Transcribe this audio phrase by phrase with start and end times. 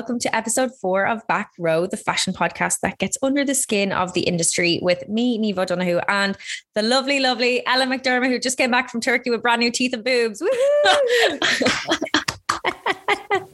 [0.00, 3.92] welcome to episode four of Back Row, the fashion podcast that gets under the skin
[3.92, 6.38] of the industry with me, Niamh O'Donoghue, and
[6.74, 9.92] the lovely, lovely Ellen McDermott, who just came back from Turkey with brand new teeth
[9.92, 10.42] and boobs.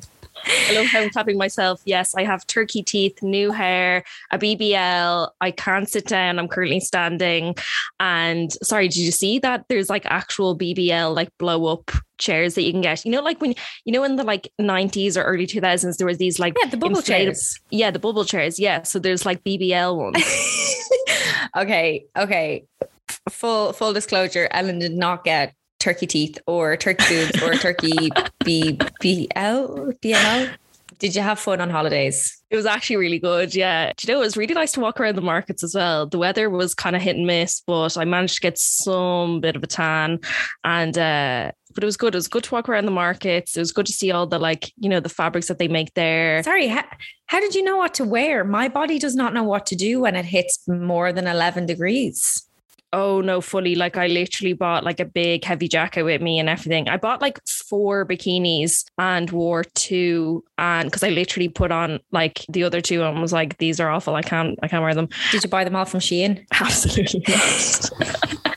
[0.47, 1.81] I love how I'm clapping myself.
[1.85, 5.31] Yes, I have turkey teeth, new hair, a BBL.
[5.41, 6.39] I can't sit down.
[6.39, 7.55] I'm currently standing.
[8.01, 9.67] And sorry, did you see that?
[9.69, 13.05] There's like actual BBL, like blow up chairs that you can get.
[13.05, 16.19] You know, like when you know in the like 90s or early 2000s, there was
[16.19, 17.61] these like yeah, the bubble chairs.
[17.71, 18.59] Yeah, the bubble chairs.
[18.59, 18.83] Yeah.
[18.83, 20.25] So there's like BBL ones.
[21.57, 22.07] okay.
[22.17, 22.65] Okay.
[23.31, 28.11] Full full disclosure, Ellen did not get turkey teeth or turkey boobs or turkey
[28.45, 30.49] B B L B L.
[30.99, 32.43] Did you have fun on holidays?
[32.49, 33.55] It was actually really good.
[33.55, 33.93] Yeah.
[33.97, 36.07] Do you know, it was really nice to walk around the markets as well.
[36.07, 39.57] The weather was kind of hit and miss, but I managed to get some bit
[39.57, 40.21] of a tan.
[40.65, 42.15] And, uh, but it was good.
[42.15, 43.57] It was good to walk around the markets.
[43.57, 45.93] It was good to see all the, like, you know, the fabrics that they make
[45.93, 46.43] there.
[46.43, 46.69] Sorry.
[46.69, 46.85] How,
[47.27, 48.43] how did you know what to wear?
[48.43, 52.47] My body does not know what to do when it hits more than 11 degrees
[52.93, 53.75] oh no, fully.
[53.75, 56.89] Like I literally bought like a big heavy jacket with me and everything.
[56.89, 62.45] I bought like four bikinis and wore two and because I literally put on like
[62.49, 64.15] the other two and was like, these are awful.
[64.15, 65.09] I can't I can't wear them.
[65.31, 66.47] Did you buy them all from Shein?
[66.53, 68.57] Absolutely not.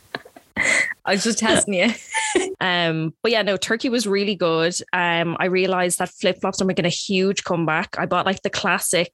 [1.04, 1.90] I was just testing you.
[2.60, 4.74] um, but yeah, no, Turkey was really good.
[4.92, 7.96] Um, I realized that flip flops are making a huge comeback.
[7.98, 9.12] I bought like the classic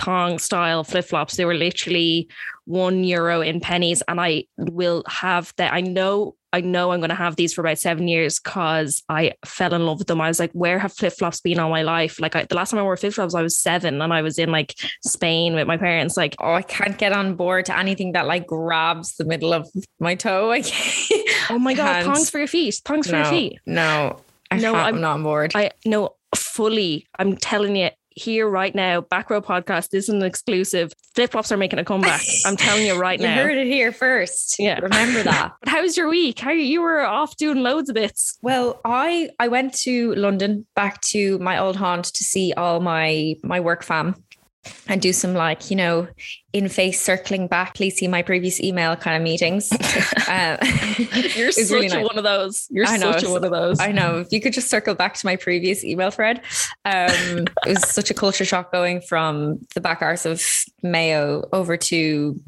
[0.00, 1.36] thong style flip flops.
[1.36, 2.28] They were literally
[2.64, 5.72] one euro in pennies, and I will have that.
[5.72, 9.34] I know, I know, I'm going to have these for about seven years because I
[9.44, 10.20] fell in love with them.
[10.20, 12.18] I was like, where have flip flops been all my life?
[12.18, 14.38] Like I, the last time I wore flip flops, I was seven, and I was
[14.38, 16.16] in like Spain with my parents.
[16.16, 19.68] Like, oh, I can't get on board to anything that like grabs the middle of
[19.98, 20.50] my toe.
[20.58, 21.50] I can't.
[21.50, 23.60] Oh my god, thongs for your feet, thongs no, for your feet.
[23.66, 24.20] No,
[24.50, 25.52] I no, I'm not on board.
[25.54, 27.06] I no fully.
[27.18, 29.00] I'm telling you, here right now.
[29.00, 30.92] Back Row Podcast this is an exclusive.
[31.14, 32.22] Flip flops are making a comeback.
[32.46, 33.36] I'm telling you right you now.
[33.36, 34.56] You heard it here first.
[34.58, 35.52] Yeah, remember that.
[35.60, 36.38] but how was your week?
[36.38, 38.38] How you were off doing loads of bits?
[38.42, 43.36] Well, I I went to London back to my old haunt to see all my
[43.42, 44.16] my work fam
[44.88, 46.06] and do some like you know
[46.52, 47.74] in face circling back.
[47.74, 49.70] Please see my previous email kind of meetings.
[50.30, 50.56] Uh,
[51.34, 52.06] you're such really nice.
[52.06, 52.68] one of those.
[52.70, 53.80] You're I know, such one of those.
[53.80, 54.20] I know.
[54.20, 56.40] If you could just circle back to my previous email thread
[56.84, 60.42] um, it was such a culture shock going from the back arse of
[60.82, 62.40] mayo over to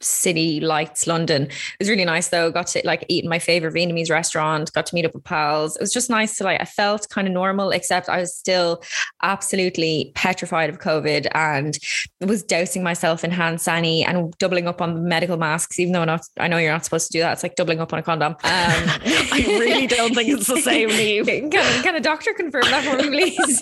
[0.00, 1.42] city lights London.
[1.44, 2.50] It was really nice though.
[2.50, 5.76] Got to like eat in my favorite Vietnamese restaurant, got to meet up with pals.
[5.76, 8.82] It was just nice to like, I felt kind of normal, except I was still
[9.22, 11.78] absolutely petrified of COVID and
[12.20, 16.22] was dousing myself in hand sani and doubling up on medical masks, even though not,
[16.38, 17.32] I know you're not supposed to do that.
[17.32, 18.32] It's like doubling up on a condom.
[18.32, 21.50] Um, I really don't think it's the same, Niamh.
[21.52, 23.60] Can, can a doctor confirm that for me, please?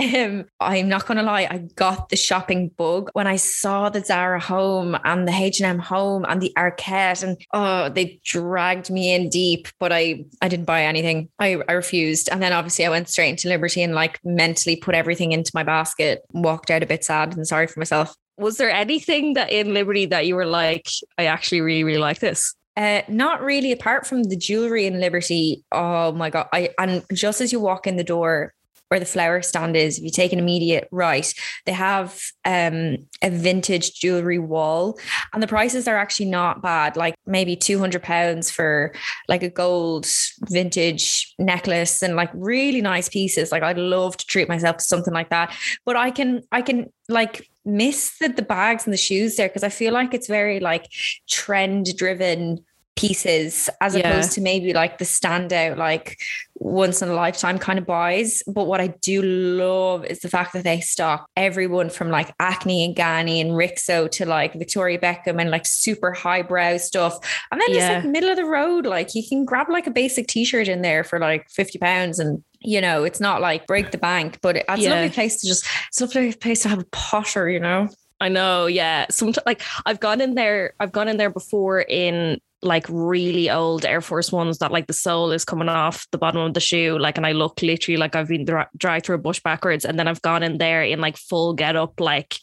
[0.14, 1.46] um, I'm not going to lie.
[1.50, 5.78] I got the shopping bug when I saw the Zara home and the the H&M
[5.78, 10.66] home and the Arket and oh they dragged me in deep but I I didn't
[10.66, 14.20] buy anything I, I refused and then obviously I went straight into Liberty and like
[14.24, 18.14] mentally put everything into my basket walked out a bit sad and sorry for myself
[18.36, 20.86] was there anything that in Liberty that you were like
[21.18, 25.62] I actually really really like this uh, not really apart from the jewelry in Liberty.
[25.72, 26.48] Oh my god!
[26.54, 28.54] I and just as you walk in the door,
[28.92, 31.32] where the flower stand is, if you take an immediate right,
[31.64, 34.98] they have um, a vintage jewelry wall,
[35.32, 36.94] and the prices are actually not bad.
[36.94, 38.92] Like maybe two hundred pounds for
[39.28, 40.06] like a gold
[40.50, 43.50] vintage necklace and like really nice pieces.
[43.50, 46.92] Like I'd love to treat myself to something like that, but I can I can
[47.08, 50.60] like miss the, the bags and the shoes there because I feel like it's very
[50.60, 50.92] like
[51.30, 52.62] trend driven
[52.94, 54.08] pieces as yeah.
[54.08, 56.20] opposed to maybe like the standout like
[56.54, 60.52] once in a lifetime kind of buys but what I do love is the fact
[60.52, 65.40] that they stock everyone from like Acne and Ganni and Rixo to like Victoria Beckham
[65.40, 67.18] and like super highbrow stuff
[67.50, 67.96] and then yeah.
[67.96, 70.82] it's like middle of the road like you can grab like a basic t-shirt in
[70.82, 74.56] there for like 50 pounds and you know it's not like break the bank but
[74.56, 74.90] it's yeah.
[74.90, 77.88] a lovely place to just it's a lovely place to have a potter you know
[78.20, 79.06] I know, yeah.
[79.10, 83.84] Sometimes, like I've gone in there, I've gone in there before in like really old
[83.84, 86.98] Air Force ones that like the sole is coming off the bottom of the shoe.
[86.98, 89.84] Like, and I look literally like I've been dra- dragged through a bush backwards.
[89.84, 92.36] And then I've gone in there in like full get up, like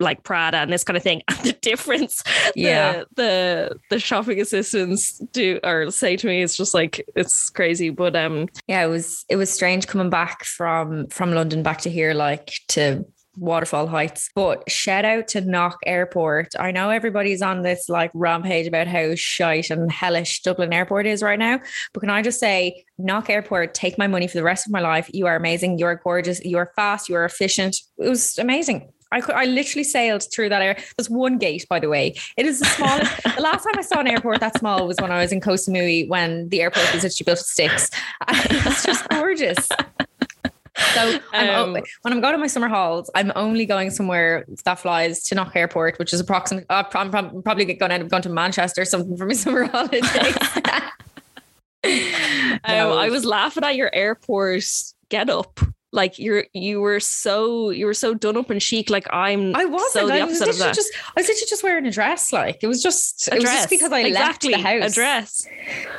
[0.00, 1.22] like Prada and this kind of thing.
[1.28, 2.22] And the difference,
[2.54, 7.50] yeah, the, the the shopping assistants do or say to me is just like it's
[7.50, 7.90] crazy.
[7.90, 11.90] But um, yeah, it was it was strange coming back from from London back to
[11.90, 13.04] here, like to
[13.36, 14.30] waterfall heights.
[14.34, 16.54] But shout out to Knock Airport.
[16.58, 21.22] I know everybody's on this like rampage about how shite and hellish Dublin Airport is
[21.22, 21.60] right now.
[21.92, 24.80] But can I just say, Knock Airport, take my money for the rest of my
[24.80, 25.10] life.
[25.12, 25.78] You are amazing.
[25.78, 26.44] You are gorgeous.
[26.44, 27.08] You are fast.
[27.08, 27.76] You are efficient.
[27.98, 28.92] It was amazing.
[29.14, 30.76] I, could, I literally sailed through that air.
[30.96, 32.16] There's one gate, by the way.
[32.36, 33.22] It is the smallest.
[33.36, 35.52] the last time I saw an airport that small was when I was in Koh
[35.52, 37.90] Samui when the airport was actually built of sticks.
[38.28, 39.68] It's just gorgeous.
[40.94, 44.78] So I'm, um, when I'm going to my summer halls, I'm only going somewhere that
[44.78, 46.66] flies to Knock Airport, which is approximately.
[46.70, 49.64] Uh, I'm probably going to end up going to Manchester or something for my summer
[49.64, 50.04] holidays.
[51.84, 54.64] um, I was laughing at your airport
[55.10, 55.60] get up
[55.94, 58.90] like you're you were so you were so done up and chic.
[58.90, 59.92] Like I'm I wasn't.
[59.92, 60.74] so the I was opposite of that.
[60.74, 62.32] Just, I was literally just wearing a dress.
[62.32, 63.56] Like it was just A it was dress.
[63.58, 64.50] just because I exactly.
[64.50, 64.92] left the house.
[64.92, 65.46] A dress.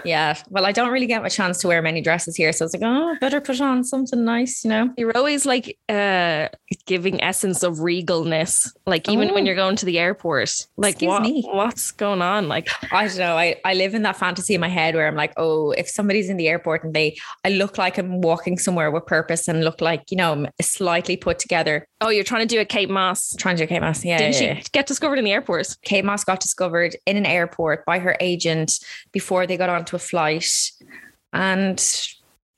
[0.03, 0.38] Yeah.
[0.50, 2.51] Well, I don't really get my chance to wear many dresses here.
[2.51, 4.89] So I was like, oh, better put on something nice, you know?
[4.97, 6.50] You're always like uh
[6.86, 8.69] giving essence of regalness.
[8.86, 9.47] Like even when Oh.
[9.47, 10.51] you're going to the airport.
[10.77, 11.44] Like Excuse what me.
[11.51, 12.47] what's going on?
[12.47, 13.38] Like I don't know.
[13.38, 16.30] I, I live in that fantasy in my head where I'm like, oh, if somebody's
[16.30, 17.15] in the airport and they,
[17.45, 21.40] I look like I'm walking somewhere with purpose and look like, you know, slightly put
[21.40, 21.88] together.
[22.02, 23.34] oh, you're trying to do a Kate Moss.
[23.38, 24.04] Trying to do Kate Moss.
[24.04, 24.18] Yeah.
[24.18, 24.62] Didn't yeah, she yeah.
[24.74, 25.78] get discovered in the airport?
[25.84, 28.80] Kate Moss got discovered in an airport by her agent
[29.14, 30.50] before they got onto a flight.
[31.32, 31.82] And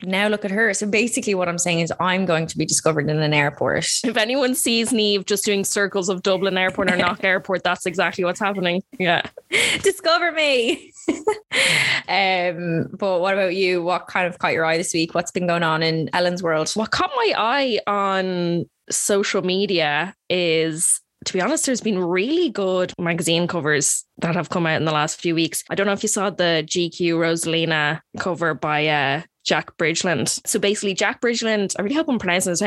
[0.03, 0.73] now look at her.
[0.73, 3.87] So basically, what I'm saying is, I'm going to be discovered in an airport.
[4.03, 8.23] If anyone sees Niamh just doing circles of Dublin Airport or Knock Airport, that's exactly
[8.23, 8.83] what's happening.
[8.99, 9.23] Yeah.
[9.81, 10.93] Discover me.
[12.07, 13.83] um, but what about you?
[13.83, 15.13] What kind of caught your eye this week?
[15.13, 16.71] What's been going on in Ellen's world?
[16.71, 22.93] What caught my eye on social media is to be honest, there's been really good
[22.97, 25.63] magazine covers that have come out in the last few weeks.
[25.69, 30.39] I don't know if you saw the GQ Rosalina cover by uh, Jack Bridgland.
[30.45, 32.61] So basically, Jack Bridgland, I really hope I'm pronouncing his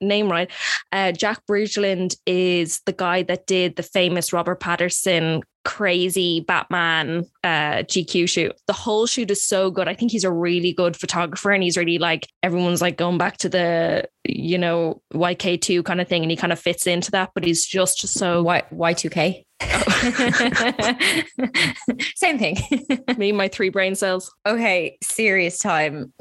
[0.00, 0.50] name right.
[0.92, 7.84] Uh, Jack Bridgland is the guy that did the famous Robert Pattinson crazy Batman uh,
[7.84, 8.58] GQ shoot.
[8.66, 9.86] The whole shoot is so good.
[9.86, 13.36] I think he's a really good photographer and he's really like everyone's like going back
[13.38, 17.32] to the you know YK2 kind of thing and he kind of fits into that
[17.34, 19.44] but he's just so Y Y2K.
[22.16, 22.56] Same thing.
[23.18, 24.34] me and my three brain cells.
[24.46, 26.14] okay, serious time.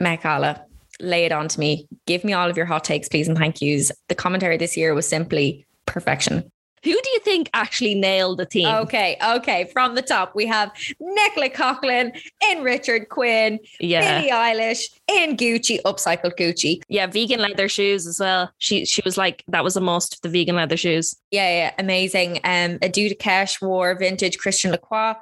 [0.00, 0.62] Mekala,
[1.00, 1.88] lay it on to me.
[2.06, 3.90] Give me all of your hot takes, please, and thank yous.
[4.08, 6.48] The commentary this year was simply perfection.
[6.86, 8.68] Who do you think actually nailed the team?
[8.68, 9.68] Okay, okay.
[9.72, 12.16] From the top, we have Nicola Coughlan
[12.50, 14.20] in Richard Quinn, yeah.
[14.20, 16.82] Billie Eilish in Gucci, upcycled Gucci.
[16.88, 18.50] Yeah, vegan leather shoes as well.
[18.58, 21.16] She she was like that was a must, of the vegan leather shoes.
[21.30, 22.36] Yeah, yeah, amazing.
[22.44, 25.14] Um, Adu Cash wore vintage Christian Lacroix.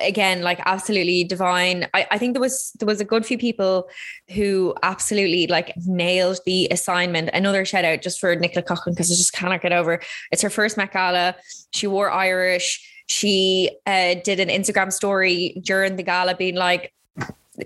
[0.00, 1.86] Again, like absolutely divine.
[1.94, 3.88] I, I think there was there was a good few people
[4.34, 7.30] who absolutely like nailed the assignment.
[7.32, 10.00] Another shout out just for Nicola Coughlan because I just cannot get over.
[10.32, 11.36] It's her first Met Gala.
[11.72, 12.86] She wore Irish.
[13.06, 16.92] She uh, did an Instagram story during the gala, being like,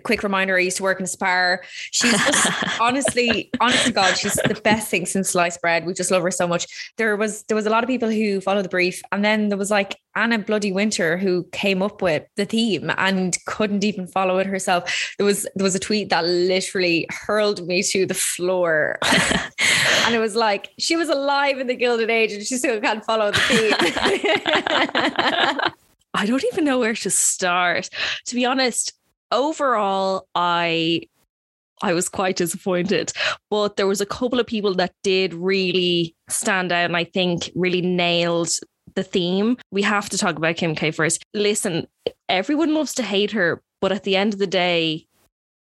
[0.02, 1.62] quick reminder, I used to work in a spar.
[1.90, 2.48] She's just
[2.80, 5.86] honestly, honest to God, she's the best thing since sliced bread.
[5.86, 6.66] We just love her so much.
[6.96, 9.58] There was there was a lot of people who followed the brief, and then there
[9.58, 14.38] was like Anna Bloody Wintour who came up with the theme and couldn't even follow
[14.38, 15.14] it herself.
[15.18, 18.98] There was there was a tweet that literally hurled me to the floor.
[20.06, 23.04] and it was like she was alive in the Gilded Age and she still can't
[23.04, 23.74] follow the theme.
[26.14, 27.90] I don't even know where to start.
[28.26, 28.92] To be honest,
[29.30, 31.02] overall, I
[31.82, 33.12] I was quite disappointed.
[33.50, 37.50] But there was a couple of people that did really stand out and I think
[37.54, 38.50] really nailed
[38.94, 39.56] the theme.
[39.70, 41.22] We have to talk about Kim K first.
[41.34, 41.86] Listen,
[42.28, 45.06] everyone loves to hate her, but at the end of the day,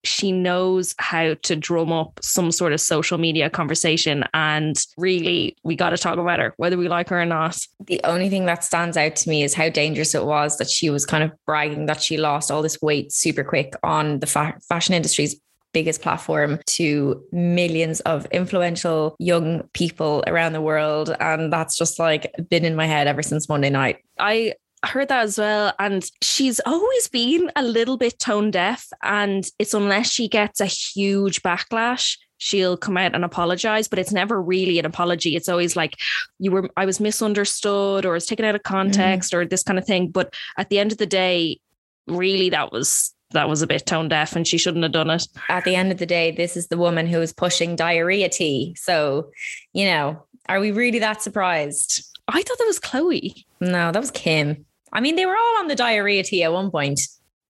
[0.04, 4.24] she knows how to drum up some sort of social media conversation.
[4.34, 7.58] And really, we got to talk about her, whether we like her or not.
[7.86, 10.90] the only thing that stands out to me is how dangerous it was that she
[10.90, 14.58] was kind of bragging that she lost all this weight super quick on the fa-
[14.68, 15.36] fashion industry's
[15.74, 22.32] biggest platform to millions of influential young people around the world and that's just like
[22.50, 23.98] been in my head ever since Monday night.
[24.20, 24.54] I
[24.88, 25.74] heard that as well.
[25.80, 28.88] And she's always been a little bit tone deaf.
[29.02, 33.88] And it's unless she gets a huge backlash, she'll come out and apologize.
[33.88, 35.36] But it's never really an apology.
[35.36, 35.98] It's always like,
[36.40, 39.38] you were, I was misunderstood or I was taken out of context mm.
[39.38, 40.10] or this kind of thing.
[40.10, 41.60] But at the end of the day,
[42.08, 43.14] really, that was.
[43.32, 45.28] That was a bit tone deaf and she shouldn't have done it.
[45.50, 48.76] At the end of the day, this is the woman who is pushing diarrhea tea.
[48.78, 49.32] So,
[49.74, 52.08] you know, are we really that surprised?
[52.28, 53.44] I thought that was Khloé.
[53.60, 54.68] No, that was Kim.
[54.94, 57.02] I mean, they were all on the diarrhea tea at one point.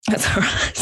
[0.08, 0.80] That's all right.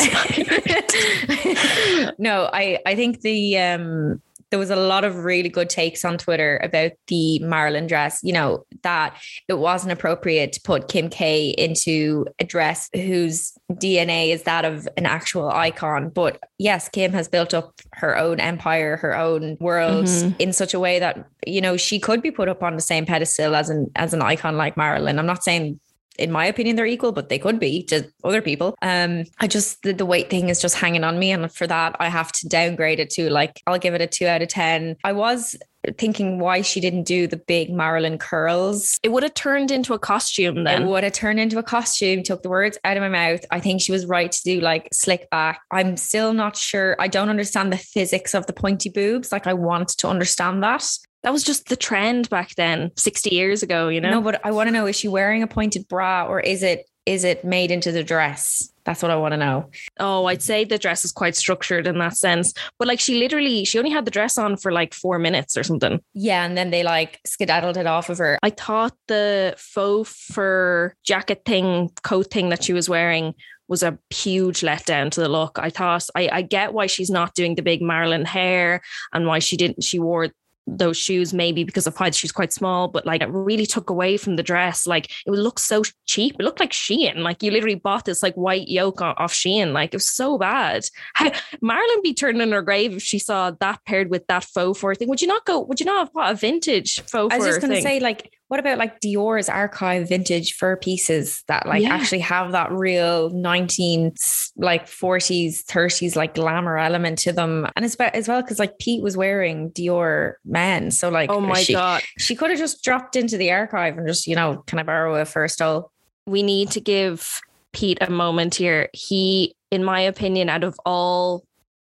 [2.20, 6.18] no, I I think the um there was a lot of really good takes on
[6.18, 9.16] Twitter about the Marilyn dress, you know, that
[9.48, 14.90] it wasn't appropriate to put Kim K into a dress whose DNA is that of
[14.98, 16.10] an actual icon.
[16.10, 20.36] But yes, Kim has built up her own empire, her own world mm-hmm.
[20.38, 23.06] in such a way that, you know, she could be put up on the same
[23.06, 25.18] pedestal as an as an icon like Marilyn.
[25.18, 25.80] I'm not saying
[26.18, 28.76] in my opinion, they're equal, but they could be to other people.
[28.82, 31.96] Um, I just the, the weight thing is just hanging on me, and for that,
[32.00, 34.98] I have to downgrade it to like I'll give it a two out of ten.
[35.04, 35.56] I was
[35.98, 39.00] thinking why she didn't do the big Marilyn curls.
[39.02, 40.84] It would have turned into a costume then.
[40.84, 43.44] It would have turned into a costume, took the words out of my mouth.
[43.50, 45.62] I think she was right to do like slick back.
[45.72, 46.96] I'm still not sure.
[47.00, 49.32] I don't understand the physics of the pointy boobs.
[49.32, 50.88] Like I want to understand that
[51.24, 54.12] that was just the trend back then 60 years ago you know?
[54.12, 56.86] No but i want to know is she wearing a pointed bra or is it
[57.06, 58.72] is it made into the dress?
[58.84, 59.70] That's what i want to know.
[60.00, 62.54] Oh i'd say the dress is quite structured in that sense.
[62.78, 65.64] But like she literally she only had the dress on for like four minutes or
[65.64, 66.00] something.
[66.14, 68.40] Yeah and then they like skedaddled it off of her.
[68.44, 73.34] I thought the faux fur jacket thing coat thing that she was wearing
[73.68, 75.58] was a huge letdown to the look.
[75.58, 78.82] I thought I, I get why she's not doing the big Marilyn hair
[79.14, 80.30] and why she didn't she wore
[80.68, 84.18] those shoes maybe because of height she's quite small but like it really took away
[84.18, 84.88] from the dress.
[84.88, 86.36] Like it would look so cheap.
[86.40, 87.18] It looked like Shein.
[87.18, 89.74] Like you literally bought this like white yoke off Shein.
[89.74, 90.86] Like it was so bad.
[91.14, 94.80] How Marilyn be turning in her grave if she saw that paired with that faux
[94.80, 95.10] fur thing.
[95.10, 97.48] Would you not go would you not have bought a vintage faux fur I was
[97.48, 101.84] just going to say like what about like Dior's archive vintage fur pieces that like
[101.84, 101.96] yeah.
[101.96, 104.14] actually have that real 19
[104.58, 107.66] like 40s 30s like glamour element to them?
[107.78, 111.64] And it's as well because like Pete was wearing Dior men so like oh my
[111.64, 112.02] she, god.
[112.18, 115.16] she could have just dropped into the archive and just you know kind of borrow
[115.16, 115.90] a first stole
[116.26, 117.40] we need to give
[117.72, 118.90] Pete a moment here.
[118.92, 121.46] He in my opinion out of all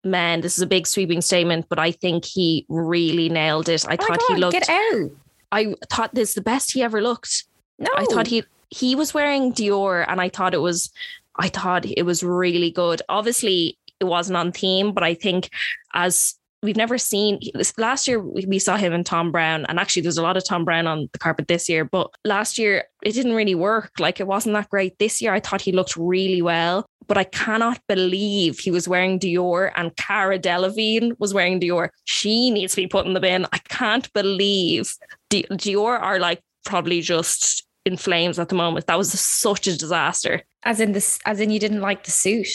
[0.04, 3.86] men this is a big sweeping statement but I think he really nailed it.
[3.88, 5.12] I oh thought God, he looked get out
[5.52, 7.46] I thought this the best he ever looked.
[7.80, 10.92] No, I thought he he was wearing Dior, and I thought it was
[11.38, 13.02] I thought it was really good.
[13.10, 15.50] Obviously, it wasn't on theme, but I think
[15.94, 16.36] as
[16.68, 17.40] we've never seen
[17.78, 20.66] last year we saw him and Thom Browne and actually there's a lot of Thom
[20.66, 23.92] Browne on the carpet this year but last year it didn't really work.
[24.00, 25.00] Like it wasn't that great.
[25.00, 29.18] This year I thought he looked really well but I cannot believe he was wearing
[29.18, 31.88] Dior and Cara Delevingne was wearing Dior.
[32.04, 33.46] She needs to be put in the bin.
[33.54, 34.94] I can't believe
[35.32, 38.88] Dior are like probably just in flames at the moment.
[38.88, 40.44] That was such a disaster.
[40.64, 42.50] As in this as in you didn't like the suit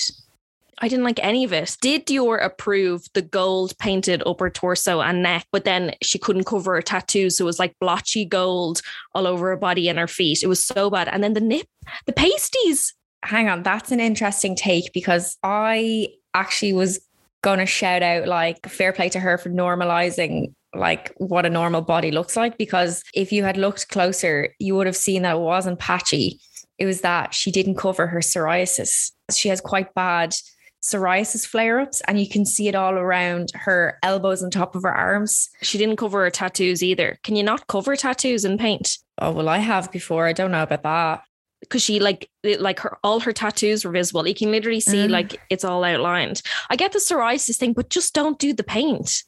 [0.78, 1.76] I didn't like any of it.
[1.80, 6.74] Did Dior approve the gold painted upper torso and neck, but then she couldn't cover
[6.74, 7.36] her tattoos.
[7.36, 8.80] So it was like blotchy gold
[9.14, 10.42] all over her body and her feet.
[10.42, 11.08] It was so bad.
[11.08, 11.66] And then the nip,
[12.06, 12.94] the pasties.
[13.24, 17.00] Hang on, that's an interesting take because I actually was
[17.42, 21.82] going to shout out like fair play to her for normalizing like what a normal
[21.82, 25.40] body looks like because if you had looked closer you would have seen that it
[25.40, 26.40] wasn't patchy
[26.78, 30.34] it was that she didn't cover her psoriasis she has quite bad
[30.82, 34.82] psoriasis flare ups, and you can see it all around her elbows and top of
[34.82, 35.48] her arms.
[35.62, 37.18] She didn't cover her tattoos either.
[37.22, 38.98] Can you not cover tattoos in paint?
[39.18, 40.26] Oh, well, I have before.
[40.26, 41.22] I don't know about that.
[41.60, 44.26] Because she like like her all her tattoos were visible.
[44.26, 45.10] You can literally see mm.
[45.10, 46.42] like it's all outlined.
[46.68, 49.22] I get the psoriasis thing, but just don't do the paint.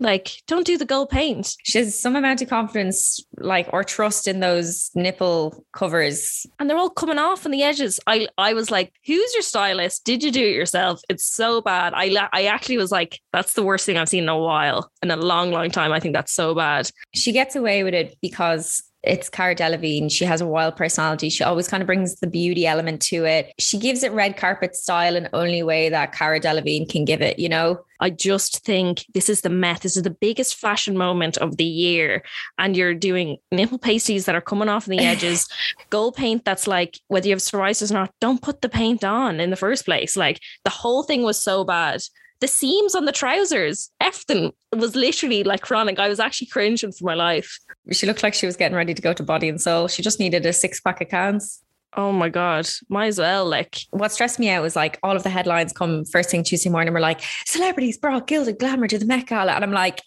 [0.00, 1.56] Like, don't do the gold paint.
[1.62, 6.46] She has some amount of confidence, like, or trust in those nipple covers.
[6.58, 8.00] And they're all coming off on the edges.
[8.06, 10.04] I I was like, who's your stylist?
[10.04, 11.02] Did you do it yourself?
[11.10, 11.92] It's so bad.
[11.94, 14.90] I I actually was like, that's the worst thing I've seen in a while.
[15.02, 15.92] In a long, long time.
[15.92, 16.90] I think that's so bad.
[17.14, 20.10] She gets away with it because it's Cara Delevingne.
[20.10, 21.30] She has a wild personality.
[21.30, 23.52] She always kind of brings the beauty element to it.
[23.58, 27.38] She gives it red carpet style in only way that Cara Delevingne can give it,
[27.38, 27.80] you know?
[28.00, 29.82] I just think this is the Met.
[29.82, 32.22] This is the biggest fashion moment of the year.
[32.58, 35.48] And you're doing nipple pasties that are coming off the edges,
[35.90, 39.40] gold paint that's like, whether you have psoriasis or not, don't put the paint on
[39.40, 40.16] in the first place.
[40.16, 42.02] Like the whole thing was so bad
[42.40, 45.98] the seams on the trousers, Efton was literally like chronic.
[45.98, 47.58] I was actually cringing for my life.
[47.92, 49.88] She looked like she was getting ready to go to Body and Soul.
[49.88, 51.62] She just needed a six pack of cans.
[51.96, 52.68] Oh my God.
[52.88, 53.46] Might as well.
[53.46, 56.70] Like, what stressed me out was like all of the headlines come first thing Tuesday
[56.70, 56.94] morning.
[56.94, 59.52] We're like, celebrities brought gilded glamour to the Met Gala.
[59.52, 60.00] And I'm like,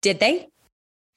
[0.00, 0.48] did they?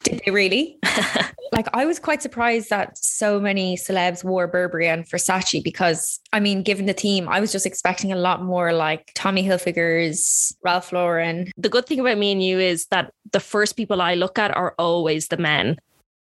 [0.04, 0.80] Did they really?
[1.54, 6.40] like, I was quite surprised that so many celebs wore Burberry and Versace because, I
[6.40, 10.92] mean, given the theme, I was just expecting a lot more like Tommy Hilfiger's, Ralph
[10.92, 11.52] Lauren.
[11.56, 14.56] The good thing about me and you is that the first people I look at
[14.58, 15.78] are always the men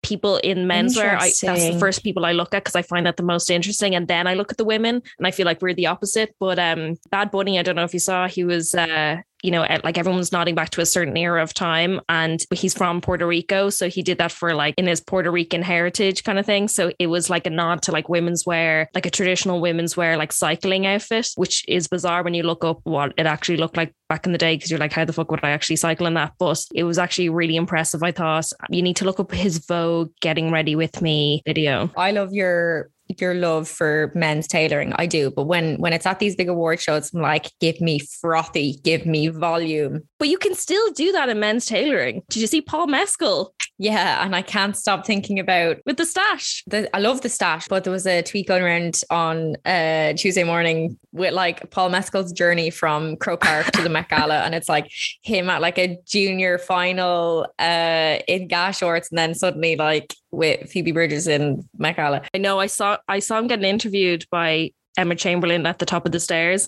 [0.04, 1.16] people in menswear.
[1.16, 3.96] I, that's the first people I look at because I find that the most interesting.
[3.96, 6.36] And then I look at the women and I feel like we're the opposite.
[6.40, 9.66] But um, Bad Bunny, I don't know if you saw, he was uh, you know,
[9.86, 12.02] like everyone's nodding back to a certain era of time.
[12.10, 13.70] And he's from Puerto Rico.
[13.70, 16.68] So he did that for like in his Puerto Rican heritage kind of thing.
[16.68, 20.18] So it was like a nod to like women's wear, like a traditional women's wear,
[20.18, 23.94] like cycling outfit, which is bizarre when you look up what it actually looked like
[24.10, 26.16] back in the day because you're like, how the fuck would I actually cycle in
[26.16, 26.34] that?
[26.38, 28.04] But it was actually really impressive.
[28.04, 31.90] I thought you need to look up his Vogue getting ready with me video.
[31.96, 34.94] I love your your love for men's tailoring.
[34.96, 35.32] I do.
[35.32, 39.06] But when when it's at these big award shows, I'm like, give me frothy, give
[39.06, 40.02] me volume.
[40.20, 42.24] But you can still do that in men's tailoring.
[42.30, 43.54] Did you see Paul Mescal?
[43.80, 46.64] Yeah, and I can't stop thinking about with the stash.
[46.66, 50.44] The, I love the stash, but there was a tweet going around on uh, Tuesday
[50.44, 54.68] morning with like Paul Mescal's journey from Croke Park to the Met Gala, and it's
[54.68, 60.16] like him at like a junior final uh, in GAA shorts, and then suddenly like
[60.32, 62.24] with Phoebe Bridgers in Met Gala.
[62.34, 66.06] I know I saw I saw him getting interviewed by Emma Chamberlain at the top
[66.06, 66.68] of the stairs.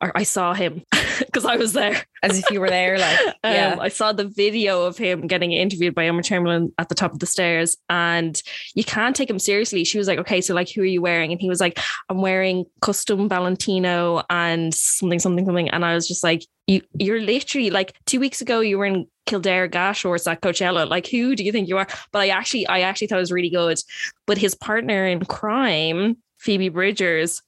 [0.00, 0.82] Or I saw him
[1.18, 2.04] because I was there.
[2.22, 3.72] As if you were there, like yeah.
[3.74, 7.12] Um, I saw the video of him getting interviewed by Emma Chamberlain at the top
[7.12, 8.40] of the stairs, and
[8.74, 9.84] you can't take him seriously.
[9.84, 11.78] She was like, "Okay, so like, who are you wearing?" And he was like,
[12.08, 17.20] "I'm wearing custom Valentino and something, something, something." And I was just like, "You, you're
[17.20, 20.88] literally like two weeks ago, you were in Kildare GAA shorts at Coachella.
[20.88, 23.32] Like, who do you think you are?" But I actually, I actually thought it was
[23.32, 23.78] really good.
[24.26, 27.42] But his partner in crime, Phoebe Bridgers,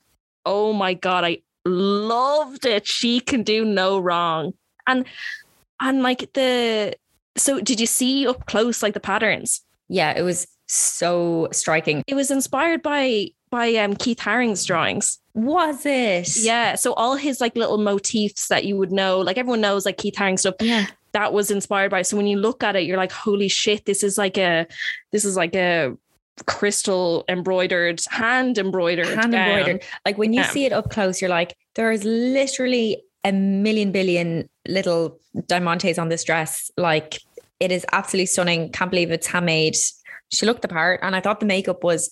[0.46, 2.86] oh my god, I loved it.
[2.86, 4.54] She can do no wrong.
[4.86, 5.04] And
[5.80, 6.94] and like the
[7.36, 9.60] so did you see up close like the patterns?
[9.88, 12.02] Yeah, it was so striking.
[12.06, 15.18] It was inspired by by um Keith Haring's drawings.
[15.34, 16.36] Was it?
[16.36, 16.76] Yeah.
[16.76, 20.14] So all his like little motifs that you would know, like everyone knows like Keith
[20.14, 20.54] Haring stuff.
[20.60, 20.86] Yeah.
[21.12, 22.02] That was inspired by.
[22.02, 24.66] So when you look at it, you're like, holy shit, this is like a
[25.12, 25.96] this is like a
[26.44, 29.76] crystal embroidered, hand embroidered, hand embroidered.
[29.76, 30.50] Um, like when you yeah.
[30.50, 36.08] see it up close, you're like, there is literally a million billion little diamantes on
[36.08, 36.70] this dress.
[36.76, 37.20] Like
[37.60, 38.70] it is absolutely stunning.
[38.70, 39.76] Can't believe it's handmade.
[40.30, 42.10] She looked the part, and I thought the makeup was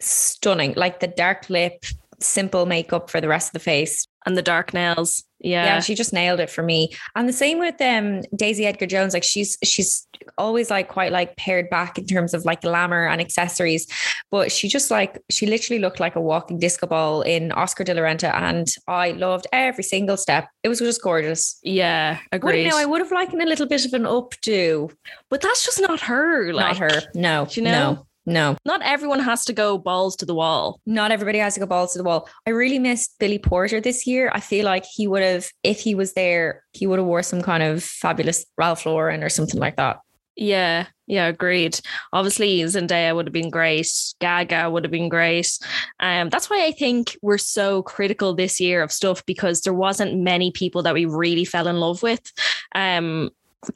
[0.00, 0.74] stunning.
[0.76, 1.84] Like the dark lip,
[2.20, 5.24] simple makeup for the rest of the face, and the dark nails.
[5.40, 5.64] Yeah.
[5.64, 6.90] Yeah, she just nailed it for me.
[7.14, 9.14] And the same with um Daisy Edgar Jones.
[9.14, 13.20] Like she's she's always like quite like pared back in terms of like glamour and
[13.20, 13.86] accessories.
[14.30, 17.94] But she just like she literally looked like a walking disco ball in Oscar de
[17.94, 18.34] la Renta.
[18.34, 20.48] And I loved every single step.
[20.62, 21.58] It was just gorgeous.
[21.62, 22.66] Yeah, agreed.
[22.66, 24.92] Now I would have liked a little bit of an updo.
[25.30, 26.52] But that's just not her.
[26.52, 27.02] Like, not her.
[27.14, 27.46] No.
[27.50, 27.92] You know?
[27.92, 28.07] No.
[28.28, 28.58] No.
[28.66, 30.80] Not everyone has to go balls to the wall.
[30.84, 32.28] Not everybody has to go balls to the wall.
[32.46, 34.30] I really missed Billy Porter this year.
[34.34, 37.40] I feel like he would have, if he was there, he would have wore some
[37.40, 40.00] kind of fabulous Ralph Lauren or something like that.
[40.36, 41.80] Yeah, yeah, agreed.
[42.12, 43.90] Obviously, Zendaya would have been great.
[44.20, 45.58] Gaga would have been great.
[45.98, 50.20] Um, that's why I think we're so critical this year of stuff because there wasn't
[50.20, 52.30] many people that we really fell in love with.
[52.74, 53.30] Um,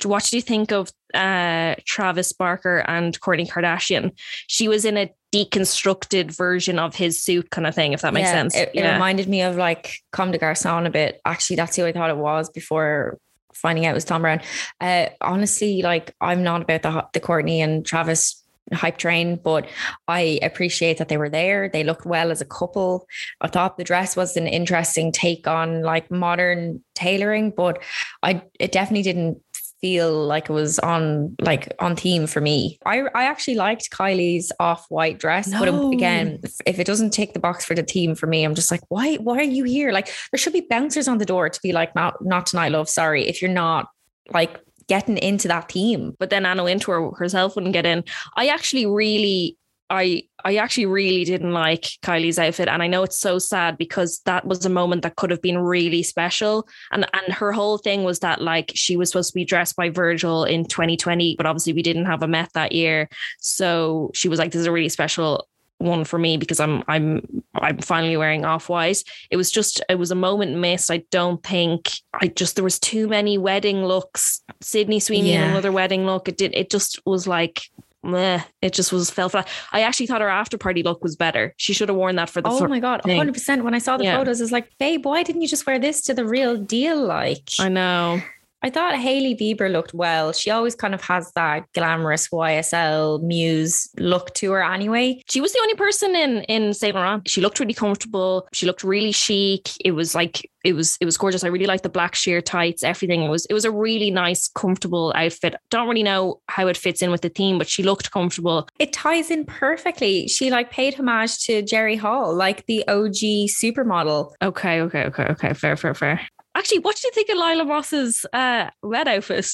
[0.04, 4.12] what do you think of uh, Travis Barker and Kourtney Kardashian?
[4.46, 8.28] She was in a deconstructed version of his suit, kind of thing, if that makes
[8.28, 8.56] yeah, sense.
[8.56, 8.90] It, yeah.
[8.90, 11.20] it reminded me of like Comme des Garçons a bit.
[11.24, 13.18] Actually, that's who I thought it was before
[13.52, 14.40] finding out it was Thom Browne.
[14.80, 18.42] Uh, honestly, like I'm not about the the Kourtney and Travis
[18.72, 19.68] hype train, but
[20.08, 21.68] I appreciate that they were there.
[21.68, 23.06] They looked well as a couple.
[23.40, 27.82] I thought the dress was an interesting take on like modern tailoring, but
[28.22, 29.42] I it definitely didn't
[29.82, 32.78] feel like it was on like on theme for me.
[32.86, 35.58] I I actually liked Kylie's off white dress, no.
[35.58, 38.70] but again, if it doesn't tick the box for the theme for me, I'm just
[38.70, 39.92] like, why why are you here?
[39.92, 42.88] Like there should be bouncers on the door to be like, not not tonight, love.
[42.88, 43.88] Sorry, if you're not
[44.32, 46.14] like getting into that team.
[46.18, 48.04] But then Anna Wintour herself wouldn't get in.
[48.36, 49.56] I actually really
[49.92, 54.20] I I actually really didn't like Kylie's outfit and I know it's so sad because
[54.24, 58.02] that was a moment that could have been really special and and her whole thing
[58.02, 61.74] was that like she was supposed to be dressed by Virgil in 2020 but obviously
[61.74, 64.88] we didn't have a Met that year so she was like this is a really
[64.88, 69.02] special one for me because I'm I'm I'm finally wearing off white.
[69.30, 70.90] It was just it was a moment missed.
[70.90, 74.42] I don't think I just there was too many wedding looks.
[74.60, 75.50] Sydney Sweeney yeah.
[75.50, 76.28] another wedding look.
[76.28, 77.62] It did it just was like
[78.02, 79.48] meh, it just was fell flat.
[79.72, 81.54] I actually thought her after party look was better.
[81.56, 82.48] She should have worn that for the.
[82.48, 83.64] Oh my god, hundred percent.
[83.64, 84.16] When I saw the yeah.
[84.16, 87.02] photos, I was like, babe, why didn't you just wear this to the real deal?
[87.02, 88.20] Like, I know.
[88.62, 90.32] I thought Hailey Bieber looked well.
[90.32, 95.22] She always kind of has that glamorous YSL muse look to her anyway.
[95.28, 97.28] She was the only person in in Saint Laurent.
[97.28, 98.46] She looked really comfortable.
[98.52, 99.70] She looked really chic.
[99.84, 101.42] It was like it was it was gorgeous.
[101.44, 103.22] I really liked the black sheer tights, everything.
[103.22, 105.56] It was it was a really nice, comfortable outfit.
[105.70, 108.68] Don't really know how it fits in with the theme, but she looked comfortable.
[108.78, 110.28] It ties in perfectly.
[110.28, 114.32] She like paid homage to Jerry Hall, like the OG supermodel.
[114.40, 115.52] Okay, okay, okay, okay.
[115.54, 116.20] Fair, fair, fair.
[116.54, 119.46] Actually, what do you think of Lila Moss's uh, red outfit?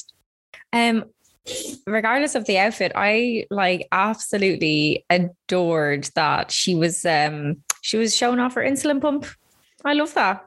[0.73, 1.05] Um,
[1.85, 8.39] regardless of the outfit, I like absolutely adored that she was um she was showing
[8.39, 9.25] off her insulin pump.
[9.85, 10.45] I love that.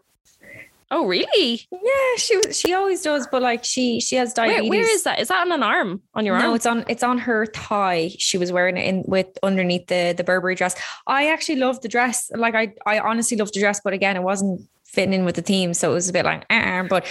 [0.91, 1.67] Oh, really?
[1.73, 4.69] Yeah, she she always does, but like she she has diabetes.
[4.69, 5.21] Where, where is that?
[5.21, 6.03] Is that on an arm?
[6.15, 6.51] On your no, arm?
[6.51, 8.11] No, it's on it's on her thigh.
[8.19, 10.79] She was wearing it in with underneath the the Burberry dress.
[11.07, 12.31] I actually love the dress.
[12.35, 15.43] Like I I honestly love the dress, but again, it wasn't fitting in with the
[15.43, 17.07] theme, so it was a bit like, uh, but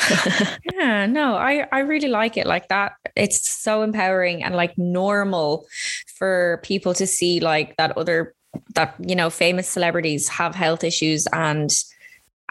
[0.74, 2.94] yeah, no, I I really like it like that.
[3.16, 5.66] It's so empowering and like normal
[6.18, 8.36] for people to see like that other
[8.76, 11.72] that you know famous celebrities have health issues and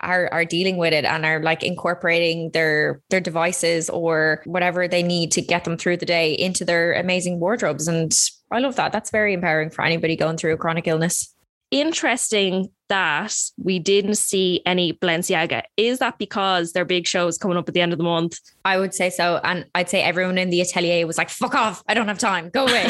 [0.03, 5.03] are are dealing with it and are like incorporating their their devices or whatever they
[5.03, 8.13] need to get them through the day into their amazing wardrobes and
[8.51, 11.35] I love that that's very empowering for anybody going through a chronic illness
[11.71, 15.63] interesting that we didn't see any Balenciaga.
[15.77, 18.39] Is that because their big show is coming up at the end of the month?
[18.65, 19.41] I would say so.
[19.45, 21.83] And I'd say everyone in the atelier was like, fuck off.
[21.89, 22.51] I don't have time.
[22.51, 22.89] Go away.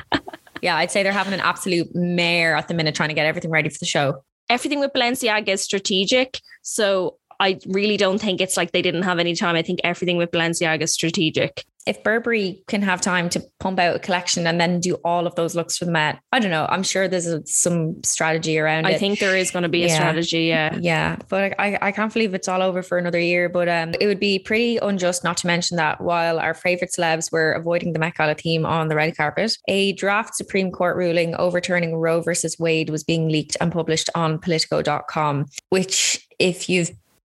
[0.62, 3.50] yeah, I'd say they're having an absolute mare at the minute trying to get everything
[3.50, 6.40] ready for the show everything with Balenciaga is strategic.
[6.62, 9.56] So I really don't think it's like they didn't have any time.
[9.56, 13.96] I think everything with Balenciaga is strategic if Burberry can have time to pump out
[13.96, 16.66] a collection and then do all of those looks for the Met, I don't know.
[16.68, 18.94] I'm sure there's a, some strategy around I it.
[18.96, 20.44] I think there is going to be a strategy.
[20.44, 20.76] Yeah.
[20.78, 21.16] Yeah.
[21.28, 23.48] But I, I can't believe it's all over for another year.
[23.48, 27.32] But um, it would be pretty unjust not to mention that while our favorite celebs
[27.32, 31.34] were avoiding the Met Gala theme on the red carpet, a draft Supreme Court ruling
[31.36, 36.90] overturning Roe versus Wade was being leaked and published on politico.com, which if you've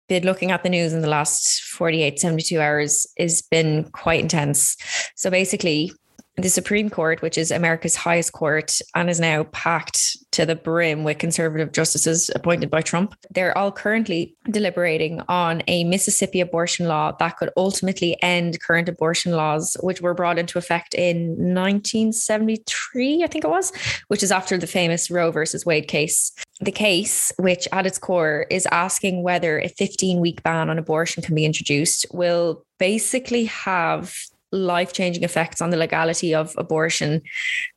[0.09, 4.77] been looking at the news in the last 48, 72 hours has been quite intense.
[5.17, 5.93] So basically,
[6.37, 11.05] the Supreme Court, which is America's highest court and is now packed to the brim
[11.05, 17.12] with conservative justices appointed by Trump, they're all currently deliberating on a Mississippi abortion law
[17.21, 23.27] that could ultimately end current abortion laws, which were brought into effect in 1973, I
[23.29, 23.73] think it was,
[24.09, 26.33] which is after the famous Roe versus Wade case.
[26.61, 31.23] The case, which at its core is asking whether a 15 week ban on abortion
[31.23, 34.14] can be introduced, will basically have
[34.53, 37.21] life changing effects on the legality of abortion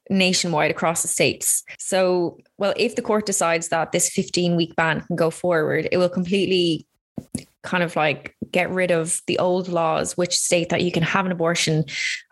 [0.09, 1.63] nationwide across the states.
[1.79, 5.97] So, well, if the court decides that this 15 week ban can go forward, it
[5.97, 6.85] will completely
[7.67, 11.25] kind of like get rid of the old laws which state that you can have
[11.25, 11.83] an abortion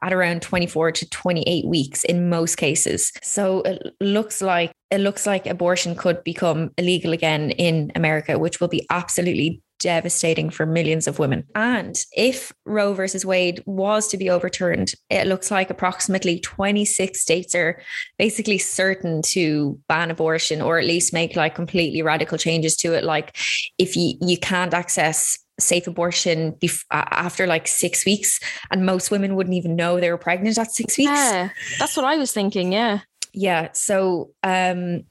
[0.01, 3.11] at around 24 to 28 weeks in most cases.
[3.21, 8.61] So it looks like it looks like abortion could become illegal again in America which
[8.61, 11.45] will be absolutely devastating for millions of women.
[11.55, 17.55] And if Roe versus Wade was to be overturned, it looks like approximately 26 states
[17.55, 17.81] are
[18.17, 23.03] basically certain to ban abortion or at least make like completely radical changes to it.
[23.03, 23.35] Like
[23.77, 28.39] if you, you can't access safe abortion bef- after like six weeks,
[28.71, 31.11] and most women wouldn't even know they were pregnant at six weeks.
[31.11, 32.73] Yeah, that's what I was thinking.
[32.73, 32.99] Yeah.
[33.33, 33.69] Yeah.
[33.73, 35.03] So, um,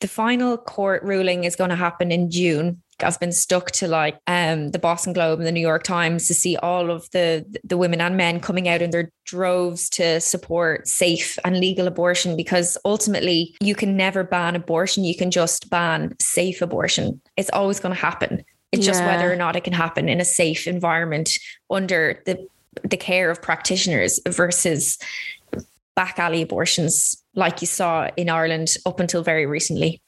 [0.00, 4.18] the final court ruling is going to happen in June I've been stuck to like
[4.26, 7.76] um, the Boston Globe and the New York Times to see all of the the
[7.76, 12.76] women and men coming out in their droves to support safe and legal abortion because
[12.84, 15.04] ultimately you can never ban abortion.
[15.04, 17.20] You can just ban safe abortion.
[17.36, 18.44] It's always going to happen.
[18.72, 18.92] It's yeah.
[18.92, 21.30] just whether or not it can happen in a safe environment
[21.70, 22.46] under the
[22.82, 24.98] the care of practitioners versus
[25.94, 30.00] back alley abortions like you saw in Ireland up until very recently.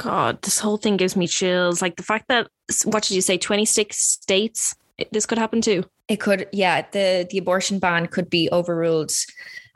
[0.00, 1.82] God, this whole thing gives me chills.
[1.82, 2.46] Like the fact that
[2.84, 4.76] what did you say, 26 states
[5.12, 5.84] this could happen too.
[6.08, 6.84] It could, yeah.
[6.92, 9.12] The the abortion ban could be overruled.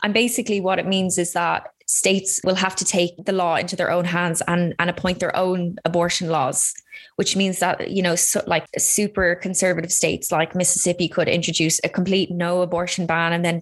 [0.02, 3.76] And basically what it means is that states will have to take the law into
[3.76, 6.72] their own hands and, and appoint their own abortion laws,
[7.16, 11.90] which means that, you know, so like super conservative states like Mississippi could introduce a
[11.90, 13.34] complete no abortion ban.
[13.34, 13.60] And then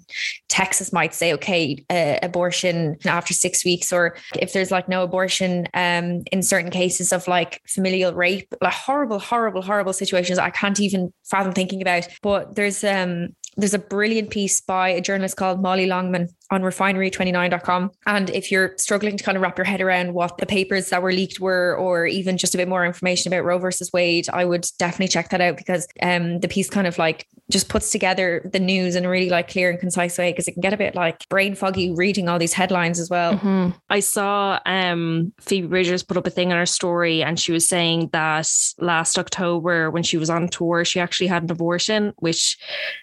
[0.49, 5.67] Texas might say, okay, uh, abortion after six weeks, or if there's like no abortion
[5.75, 10.79] um, in certain cases of like familial rape, like horrible, horrible, horrible situations I can't
[10.79, 12.07] even fathom thinking about.
[12.23, 17.91] But there's um there's a brilliant piece by a journalist called Molly Longman on refinery29.com.
[18.07, 21.03] And if you're struggling to kind of wrap your head around what the papers that
[21.03, 24.45] were leaked were, or even just a bit more information about Roe versus Wade, I
[24.45, 28.49] would definitely check that out because um, the piece kind of like just puts together
[28.53, 30.77] the news in a really like clear and concise way because it can get a
[30.77, 33.35] bit like brain foggy reading all these headlines as well.
[33.35, 33.77] Mm-hmm.
[33.89, 37.69] I saw um, Phoebe Bridgers put up a thing in her story and she was
[37.69, 42.57] saying that last October when she was on tour, she actually had an abortion, which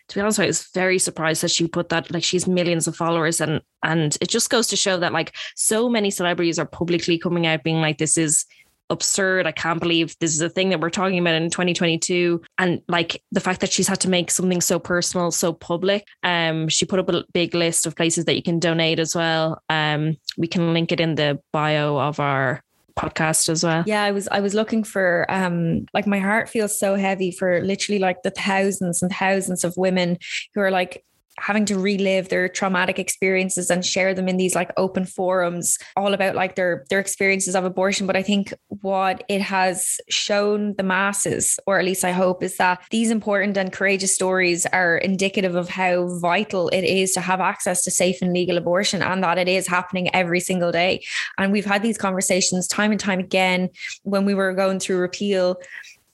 [0.08, 2.96] to be honest, I was very surprised that she put that like she's millions of
[2.96, 7.18] followers and and it just goes to show that like so many celebrities are publicly
[7.18, 8.46] coming out being like this is
[8.90, 9.48] absurd.
[9.48, 12.42] I can't believe this is a thing that we're talking about in 2022.
[12.58, 16.06] And like the fact that she's had to make something so personal, so public.
[16.24, 19.62] Um, she put up a big list of places that you can donate as well.
[19.70, 22.62] Um, we can link it in the bio of our
[22.98, 23.84] podcast as well.
[23.86, 27.62] Yeah, I was I was looking for um like my heart feels so heavy for
[27.62, 30.18] literally like the thousands and thousands of women
[30.56, 31.06] who are like
[31.40, 36.14] having to relive their traumatic experiences and share them in these like open forums all
[36.14, 38.08] about like their their experiences of abortion.
[38.08, 42.58] But i think what it has shown the masses or at least i hope is
[42.58, 47.40] that these important and courageous stories are indicative of how vital it is to have
[47.40, 51.04] access to safe and legal abortion and that it is happening every single day.
[51.38, 53.70] And we've had these conversations time and time again
[54.04, 55.58] when we were going through repeal.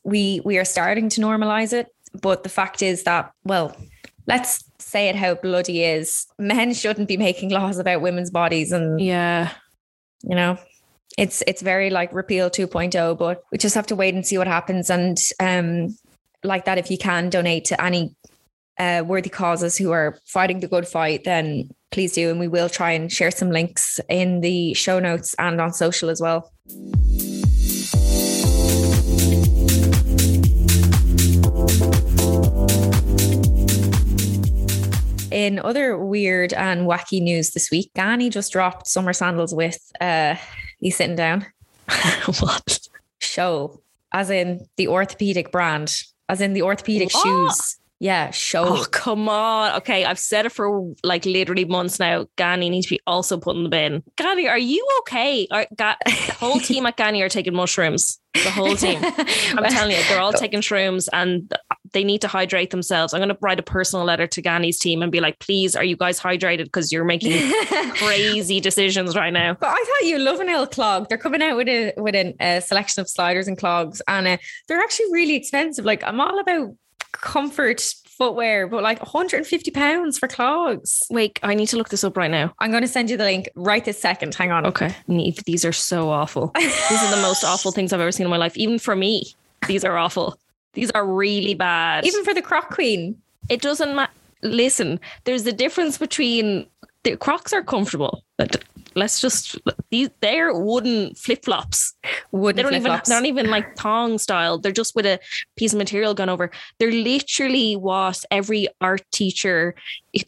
[0.03, 1.87] We we are starting to normalize it
[2.21, 3.75] but the fact is that well
[4.27, 6.25] let's say it how bloody is.
[6.39, 9.51] Men shouldn't be making laws about women's bodies and yeah,
[10.23, 10.57] you know,
[11.17, 14.47] it's it's very like repeal 2.0, but we just have to wait and see what
[14.47, 14.89] happens.
[14.89, 15.95] And um,
[16.43, 18.15] like that, if you can donate to any
[18.79, 22.69] uh, worthy causes who are fighting the good fight, then please do, and we will
[22.69, 26.51] try and share some links in the show notes and on social as well.
[35.43, 40.35] In other weird and wacky news this week, Ganni just dropped summer sandals with uh
[40.79, 41.45] he's sitting down.
[42.39, 42.79] what?
[43.19, 43.81] Scholl.
[44.13, 46.01] As in the orthopedic brand.
[46.29, 47.25] As in the orthopedic what?
[47.25, 47.77] shoes.
[47.99, 48.79] Yeah, Scholl.
[48.79, 49.75] Oh, come on.
[49.79, 52.25] Okay, I've said it for like literally months now.
[52.37, 54.01] Ganni needs to be also put in the bin.
[54.15, 55.45] Ganni, are you okay?
[55.51, 58.17] Are, Ga- the whole team at Ganni are taking mushrooms.
[58.33, 58.99] The whole team.
[59.57, 61.53] I'm telling you, they're all taking shrooms and
[61.93, 63.13] they need to hydrate themselves.
[63.13, 65.83] I'm going to write a personal letter to Ganni's team and be like, please, are
[65.83, 66.65] you guys hydrated?
[66.65, 67.51] Because you're making
[67.95, 69.53] crazy decisions right now.
[69.53, 71.07] But I thought you love an L clog.
[71.09, 74.79] They're coming out with a with a, selection of sliders and clogs, and uh, they're
[74.79, 75.85] actually really expensive.
[75.85, 76.75] Like I'm all about
[77.11, 77.81] comfort
[78.17, 81.03] footwear, but like 150 pounds for clogs.
[81.09, 82.53] Wait, I need to look this up right now.
[82.59, 84.35] I'm going to send you the link right this second.
[84.35, 84.65] Hang on.
[84.65, 84.95] Okay.
[85.45, 86.51] These are so awful.
[86.55, 88.57] these are the most awful things I've ever seen in my life.
[88.57, 89.35] Even for me,
[89.67, 90.37] these are awful.
[90.73, 92.05] These are really bad.
[92.05, 93.17] Even for the Croc Queen.
[93.49, 94.11] It doesn't matter.
[94.41, 96.67] Listen, there's a difference between
[97.03, 98.23] the Crocs are comfortable.
[98.37, 98.63] But
[98.95, 99.57] let's just
[99.89, 101.93] these they're wooden flip flops.
[102.31, 104.57] Wooden they don't even they're not even like thong style.
[104.57, 105.19] They're just with a
[105.55, 106.51] piece of material gone over.
[106.79, 109.75] They're literally what every art teacher,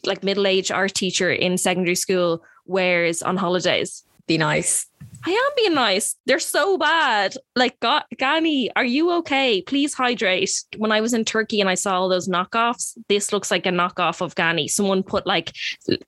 [0.05, 4.03] like middle aged art teacher in secondary school, wears on holidays.
[4.27, 4.87] Be nice.
[5.27, 6.15] I am being nice.
[6.25, 7.35] They're so bad.
[7.55, 9.61] Like, Ganni, are you okay?
[9.63, 10.51] Please hydrate.
[10.77, 13.71] When I was in Turkey and I saw all those knockoffs, this looks like a
[13.71, 14.69] knockoff of Ganni.
[14.69, 15.51] Someone put like,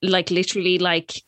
[0.02, 1.20] like literally like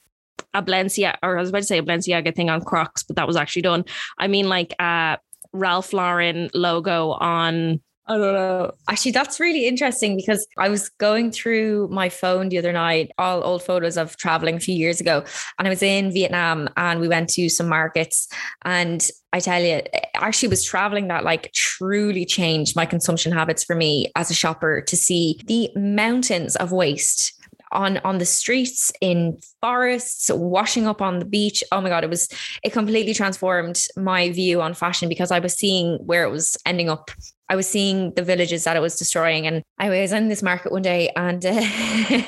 [0.54, 3.26] a Balenciaga, or I was about to say a Balenciaga thing on Crocs, but that
[3.26, 3.84] was actually done.
[4.18, 5.18] I mean, like a
[5.52, 8.72] Ralph Lauren logo on I don't know.
[8.88, 13.44] Actually, that's really interesting because I was going through my phone the other night, all
[13.44, 15.22] old photos of traveling a few years ago.
[15.58, 18.26] And I was in Vietnam and we went to some markets.
[18.64, 19.82] And I tell you,
[20.16, 24.80] actually was traveling that like truly changed my consumption habits for me as a shopper
[24.80, 27.34] to see the mountains of waste
[27.72, 32.10] on on the streets in forests washing up on the beach oh my god it
[32.10, 32.28] was
[32.64, 36.88] it completely transformed my view on fashion because i was seeing where it was ending
[36.88, 37.12] up
[37.50, 39.46] I was seeing the villages that it was destroying.
[39.46, 41.60] And I was in this market one day and uh,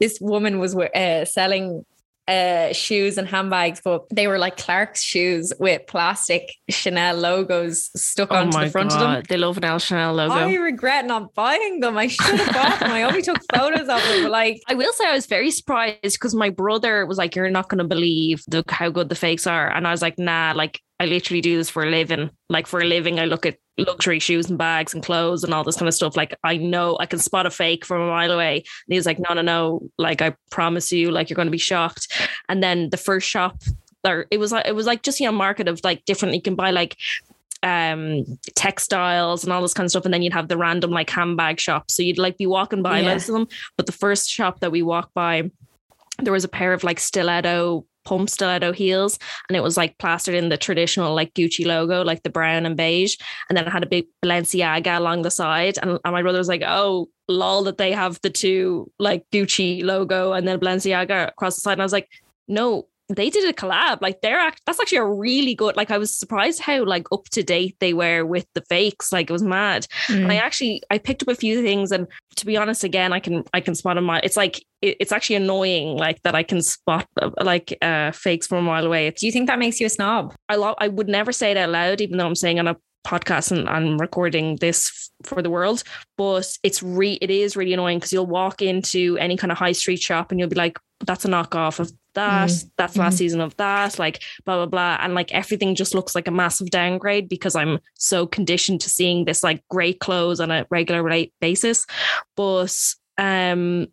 [0.00, 1.84] this woman was uh, selling
[2.28, 8.32] uh, shoes and handbags, but they were like Clark's shoes with plastic Chanel logos stuck
[8.32, 9.02] oh onto the front God.
[9.02, 9.22] of them.
[9.28, 10.34] They love an L Chanel logo.
[10.34, 11.96] I regret not buying them.
[11.96, 12.90] I should have bought them.
[12.90, 14.24] I only took photos of them.
[14.24, 17.48] But like, I will say, I was very surprised because my brother was like, "You're
[17.48, 20.52] not going to believe the how good the fakes are," and I was like, "Nah,
[20.56, 22.30] like I literally do this for a living.
[22.48, 25.64] Like for a living, I look at luxury shoes and bags and clothes and all
[25.64, 26.16] this kind of stuff.
[26.16, 28.56] Like I know I can spot a fake from a mile away.
[28.56, 29.88] And he's like, no, no, no.
[29.98, 32.12] Like I promise you, like you're going to be shocked.
[32.48, 33.62] And then the first shop
[34.02, 36.34] there, it was like it was like just you know market of like different.
[36.34, 36.96] You can buy like
[37.62, 41.08] um textiles and all this kind of stuff and then you'd have the random like
[41.08, 43.12] handbag shop so you'd like be walking by yeah.
[43.12, 45.50] lots of them but the first shop that we walked by
[46.18, 50.34] there was a pair of like stiletto pump stiletto heels and it was like plastered
[50.34, 53.16] in the traditional like Gucci logo, like the brown and beige.
[53.48, 55.78] And then it had a big Balenciaga along the side.
[55.82, 59.82] And, and my brother was like, oh, lol, that they have the two like Gucci
[59.82, 61.72] logo and then Balenciaga across the side.
[61.72, 62.08] And I was like,
[62.48, 63.98] no, they did a collab.
[64.00, 65.76] Like they're act- that's actually a really good.
[65.76, 69.12] Like I was surprised how like up to date they were with the fakes.
[69.12, 69.86] Like it was mad.
[70.08, 70.22] Mm.
[70.22, 73.20] And I actually I picked up a few things, and to be honest, again I
[73.20, 74.10] can I can spot them.
[74.22, 77.06] It's like it, it's actually annoying like that I can spot
[77.40, 79.10] like uh fakes from a mile away.
[79.10, 80.34] Do you think that makes you a snob?
[80.48, 80.74] I love.
[80.78, 83.68] I would never say it out loud, even though I'm saying on a podcast and
[83.68, 85.84] I'm recording this for the world.
[86.18, 89.72] But it's re it is really annoying because you'll walk into any kind of high
[89.72, 92.48] street shop and you'll be like, that's a knockoff of that.
[92.48, 92.70] Mm.
[92.76, 93.18] That's last mm.
[93.18, 93.98] season of that.
[93.98, 94.98] Like blah blah blah.
[95.00, 99.24] And like everything just looks like a massive downgrade because I'm so conditioned to seeing
[99.24, 101.86] this like great clothes on a regular basis.
[102.34, 102.76] But
[103.18, 103.88] um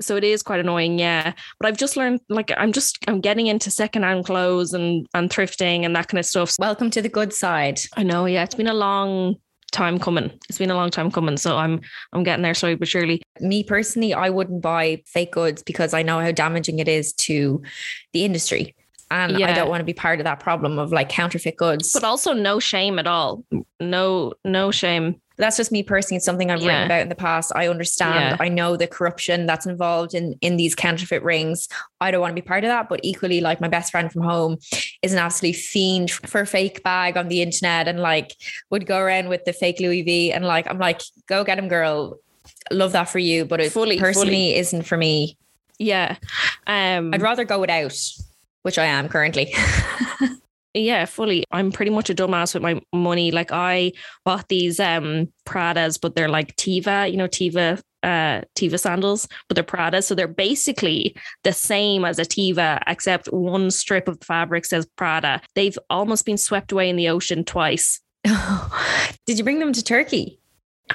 [0.00, 1.32] so it is quite annoying yeah.
[1.58, 5.84] But i've just learned like i'm just i'm getting into secondhand clothes and and thrifting
[5.84, 6.56] and that kind of stuff.
[6.58, 7.80] Welcome to the good side.
[7.96, 9.36] I know yeah it's been a long
[9.72, 10.30] time coming.
[10.48, 11.80] It's been a long time coming so i'm
[12.12, 13.22] i'm getting there slowly but surely.
[13.40, 17.62] Me personally i wouldn't buy fake goods because i know how damaging it is to
[18.12, 18.74] the industry.
[19.08, 19.50] And yeah.
[19.50, 21.92] I don't want to be part of that problem of like counterfeit goods.
[21.92, 23.44] But also no shame at all.
[23.78, 26.16] No, no shame that's just me personally.
[26.16, 26.68] It's something I've yeah.
[26.68, 27.52] written about in the past.
[27.54, 28.36] I understand.
[28.38, 28.44] Yeah.
[28.44, 31.68] I know the corruption that's involved in in these counterfeit rings.
[32.00, 32.88] I don't want to be part of that.
[32.88, 34.58] But equally, like my best friend from home
[35.02, 38.34] is an absolute fiend for a fake bag on the internet and like
[38.70, 40.32] would go around with the fake Louis V.
[40.32, 42.18] And like I'm like, go get him, girl.
[42.70, 44.56] Love that for you, but it fully, personally fully.
[44.56, 45.36] isn't for me.
[45.78, 46.16] Yeah,
[46.66, 47.96] um, I'd rather go without,
[48.62, 49.54] which I am currently.
[50.76, 51.44] yeah, fully.
[51.50, 53.30] I'm pretty much a dumbass with my money.
[53.30, 53.92] Like I
[54.24, 59.54] bought these um Pradas, but they're like Tiva, you know, Tiva uh Teva sandals, but
[59.54, 60.02] they're Prada.
[60.02, 64.86] So they're basically the same as a Teva, except one strip of the fabric says
[64.96, 65.40] Prada.
[65.54, 68.00] They've almost been swept away in the ocean twice.
[69.26, 70.40] Did you bring them to Turkey?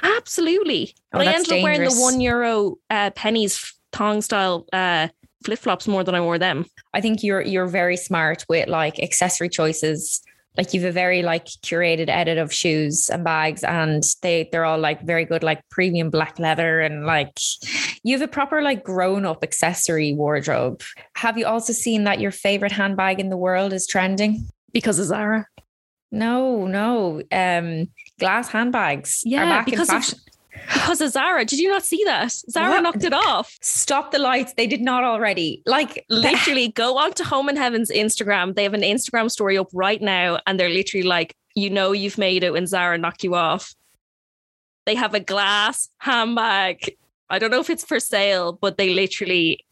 [0.02, 0.94] Absolutely.
[1.12, 5.08] Oh, I ended up wearing the one euro uh, pennies thong style uh
[5.44, 6.66] flip flops more than I wore them.
[6.94, 10.20] I think you're you're very smart with like accessory choices.
[10.56, 14.78] Like you've a very like curated edit of shoes and bags, and they they're all
[14.78, 17.38] like very good, like premium black leather, and like
[18.02, 20.82] you have a proper like grown up accessory wardrobe.
[21.16, 25.06] Have you also seen that your favorite handbag in the world is trending because of
[25.06, 25.46] Zara?
[26.10, 27.22] No, no.
[27.32, 27.88] Um,
[28.20, 29.22] glass handbags.
[29.24, 30.20] Yeah, because of
[30.54, 31.44] Oh, because of Zara.
[31.44, 32.32] Did you not see that?
[32.32, 32.82] Zara what?
[32.82, 33.56] knocked it off.
[33.60, 34.54] Stop the lights.
[34.54, 35.62] They did not already.
[35.66, 38.54] Like literally go onto Home and Heaven's Instagram.
[38.54, 42.18] They have an Instagram story up right now and they're literally like, you know you've
[42.18, 43.74] made it when Zara knocked you off.
[44.86, 46.96] They have a glass handbag.
[47.30, 49.64] I don't know if it's for sale, but they literally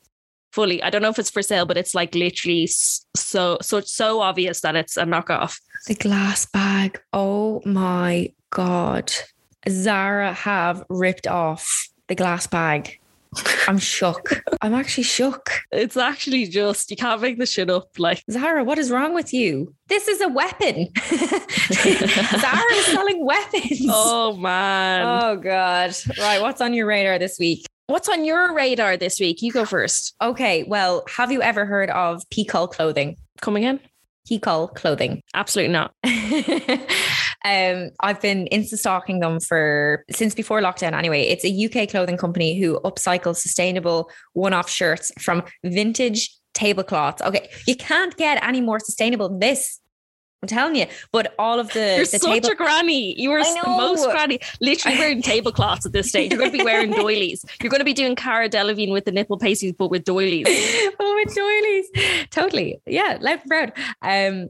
[0.52, 4.20] fully I don't know if it's for sale, but it's like literally so so so
[4.20, 5.60] obvious that it's a knockoff.
[5.86, 7.00] The glass bag.
[7.12, 9.12] Oh my god.
[9.68, 12.98] Zara have ripped off the glass bag.
[13.68, 14.42] I'm shook.
[14.60, 15.50] I'm actually shook.
[15.70, 17.90] It's actually just you can't make the shit up.
[17.98, 19.72] Like Zara, what is wrong with you?
[19.86, 20.88] This is a weapon.
[21.02, 23.82] Zara is selling weapons.
[23.88, 25.06] Oh man.
[25.06, 25.94] Oh god.
[26.18, 26.42] Right.
[26.42, 27.66] What's on your radar this week?
[27.86, 29.42] What's on your radar this week?
[29.42, 30.14] You go first.
[30.20, 30.64] Okay.
[30.64, 33.16] Well, have you ever heard of Peacock clothing?
[33.40, 33.80] Come again?
[34.26, 35.22] Peacock clothing.
[35.34, 35.94] Absolutely not.
[37.44, 40.92] Um, I've been insta stalking them for since before lockdown.
[40.92, 47.22] Anyway, it's a UK clothing company who upcycles sustainable one-off shirts from vintage tablecloths.
[47.22, 49.80] Okay, you can't get any more sustainable than this.
[50.42, 50.86] I'm telling you.
[51.12, 53.20] But all of the you're the such table- a granny.
[53.20, 54.40] You are the most granny.
[54.60, 56.32] Literally wearing tablecloths at this stage.
[56.32, 57.44] You're going to be wearing doilies.
[57.62, 60.44] You're going to be doing Cara Delevingne with the nipple pasties, but with doilies.
[60.98, 61.90] but with doilies,
[62.30, 62.80] totally.
[62.86, 63.72] Yeah, loud and proud.
[64.00, 64.48] Um,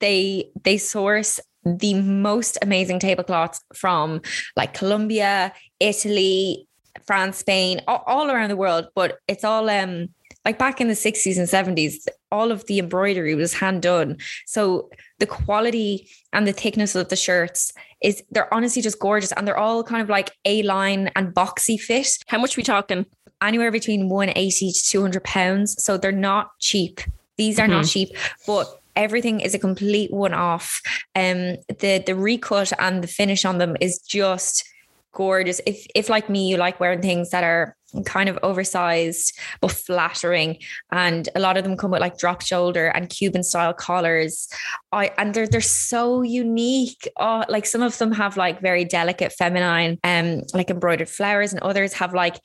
[0.00, 1.40] they they source
[1.76, 4.22] the most amazing tablecloths from
[4.56, 6.66] like Colombia, Italy,
[7.06, 8.88] France, Spain, all, all, around the world.
[8.94, 10.08] But it's all um
[10.44, 14.16] like back in the 60s and 70s, all of the embroidery was hand done.
[14.46, 19.32] So the quality and the thickness of the shirts is they're honestly just gorgeous.
[19.32, 22.08] And they're all kind of like A line and boxy fit.
[22.28, 23.04] How much we talking?
[23.42, 25.82] Anywhere between 180 to 200 pounds.
[25.82, 27.00] So they're not cheap.
[27.36, 27.72] These are mm-hmm.
[27.72, 28.10] not cheap,
[28.46, 30.82] but everything is a complete one off.
[31.14, 34.68] Um, the the recut and the finish on them is just
[35.12, 35.60] gorgeous.
[35.66, 39.32] If if like me, you like wearing things that are kind of oversized
[39.62, 40.58] but flattering
[40.92, 44.46] and a lot of them come with like drop shoulder and cuban style collars
[44.92, 49.32] i and they're they're so unique oh like some of them have like very delicate
[49.32, 52.38] feminine um like embroidered flowers and others have like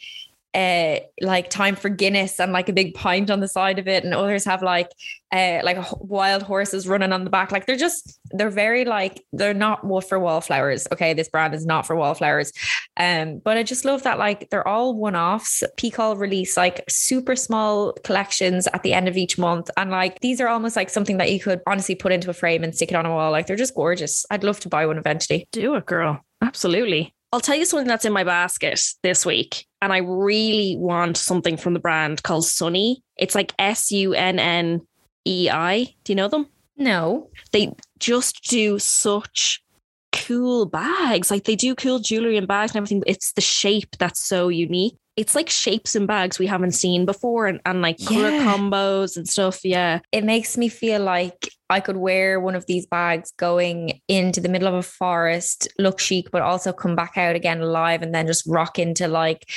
[0.54, 4.04] uh, like time for Guinness and like a big pint on the side of it,
[4.04, 4.90] and others have like
[5.32, 7.52] uh, like wild horses running on the back.
[7.52, 10.88] Like they're just they're very like they're not for wallflowers.
[10.92, 12.52] Okay, this brand is not for wallflowers.
[12.98, 15.64] Um, but I just love that like they're all one offs.
[15.78, 20.40] Pikol release like super small collections at the end of each month, and like these
[20.40, 22.96] are almost like something that you could honestly put into a frame and stick it
[22.96, 23.32] on a wall.
[23.32, 24.26] Like they're just gorgeous.
[24.30, 25.48] I'd love to buy one eventually.
[25.52, 26.24] Do it, girl.
[26.42, 27.14] Absolutely.
[27.34, 29.66] I'll tell you something that's in my basket this week.
[29.82, 32.98] And I really want something from the brand called Sunnei.
[33.18, 34.82] It's like S U N N
[35.26, 35.96] E I.
[36.04, 36.48] Do you know them?
[36.78, 37.32] No.
[37.52, 39.64] They just do such
[40.12, 41.32] cool bags.
[41.32, 43.02] Like they do cool jewelry and bags and everything.
[43.08, 44.96] It's the shape that's so unique.
[45.16, 48.44] It's like shapes and bags we haven't seen before and, and like color yeah.
[48.44, 49.64] combos and stuff.
[49.64, 50.00] Yeah.
[50.12, 54.50] It makes me feel like I could wear one of these bags going into the
[54.50, 58.28] middle of a forest, look chic, but also come back out again alive and then
[58.28, 59.50] just rock into like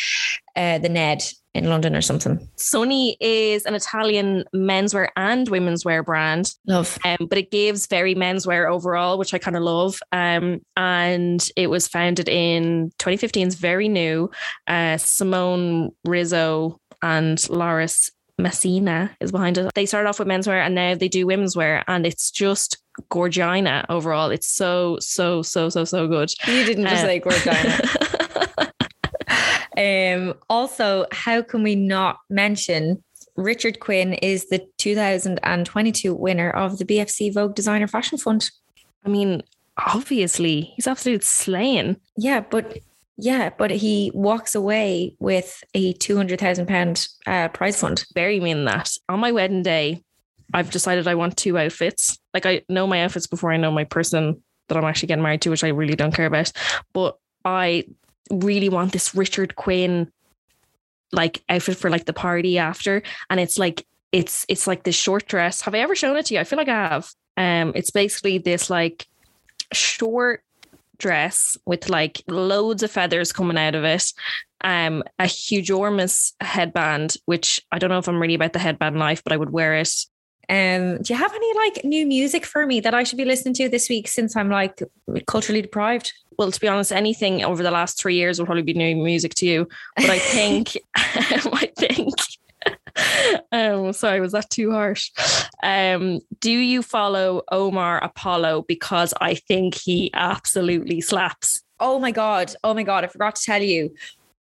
[0.57, 1.23] uh, the Ned
[1.57, 2.39] in London or something.
[2.57, 6.53] Sunnei is an Italian menswear and women's wear brand.
[6.67, 6.99] Love.
[7.05, 9.99] Um, but it gives very menswear overall, which I kind of love.
[10.13, 13.47] Um, and it was founded in 2015.
[13.47, 14.31] It's very new.
[14.67, 19.71] Uh, Simone Rizzo and Loris Messina is behind it.
[19.75, 22.79] They started off with menswear and now they do women's wear, and it's just
[23.11, 24.31] gorgina overall.
[24.31, 26.31] It's so, so, so, so, so good.
[26.47, 28.13] You didn't just uh, say gorgina.
[29.77, 33.03] um, also, how can we not mention
[33.37, 38.51] Richard Quinn is the 2022 winner of the BFC Vogue Designer Fashion Fund?
[39.05, 39.43] I mean,
[39.77, 41.97] obviously, he's absolutely slaying.
[42.17, 42.79] Yeah, but
[43.19, 48.05] yeah, but he walks away with a two hundred thousand pound uh, prize fund.
[48.15, 48.91] Bury me in that.
[49.09, 50.03] On my wedding day,
[50.53, 52.19] I've decided I want two outfits.
[52.35, 55.43] Like I know my outfits before I know my person that I'm actually getting married
[55.43, 56.53] to, which I really don't care about.
[56.93, 57.85] But I
[58.31, 60.11] really want this Richard Quinn
[61.13, 65.27] like outfit for like the party after, and it's like it's it's like this short
[65.27, 65.61] dress.
[65.63, 66.41] Have I ever shown it to you?
[66.41, 67.11] I feel like I have.
[67.37, 69.07] Um, it's basically this like
[69.73, 70.43] short
[70.99, 74.13] dress with like loads of feathers coming out of it.
[74.63, 79.23] Um, a hugormous headband, which I don't know if I'm really about the headband life,
[79.23, 79.91] but I would wear it.
[80.49, 83.55] Um, do you have any like new music for me that I should be listening
[83.55, 84.83] to this week since I'm like
[85.27, 86.13] culturally deprived?
[86.39, 89.35] Well, to be honest, anything over the last three years will probably be new music
[89.37, 89.69] to you.
[89.97, 92.15] But I think, I think
[93.53, 95.11] um, sorry, was that too harsh?
[95.63, 98.65] Um, do you follow Omar Apollo?
[98.69, 101.63] Because I think he absolutely slaps.
[101.81, 102.55] Oh my God.
[102.65, 103.05] Oh my God.
[103.05, 103.95] I forgot to tell you.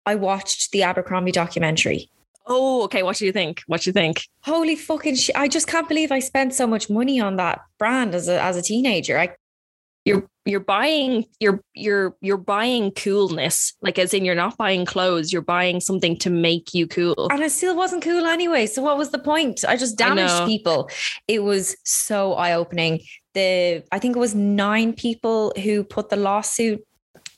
[0.05, 2.09] I watched the Abercrombie documentary.
[2.45, 3.03] Oh, okay.
[3.03, 3.63] What do you think?
[3.67, 4.27] What do you think?
[4.41, 5.35] Holy fucking shit.
[5.35, 8.57] I just can't believe I spent so much money on that brand as a as
[8.57, 9.17] a teenager.
[9.17, 9.35] I
[10.05, 15.31] you're you're buying you're you're you're buying coolness like as in you're not buying clothes
[15.31, 18.97] you're buying something to make you cool and it still wasn't cool anyway so what
[18.97, 20.89] was the point i just damaged I people
[21.27, 22.99] it was so eye-opening
[23.33, 26.85] the i think it was nine people who put the lawsuit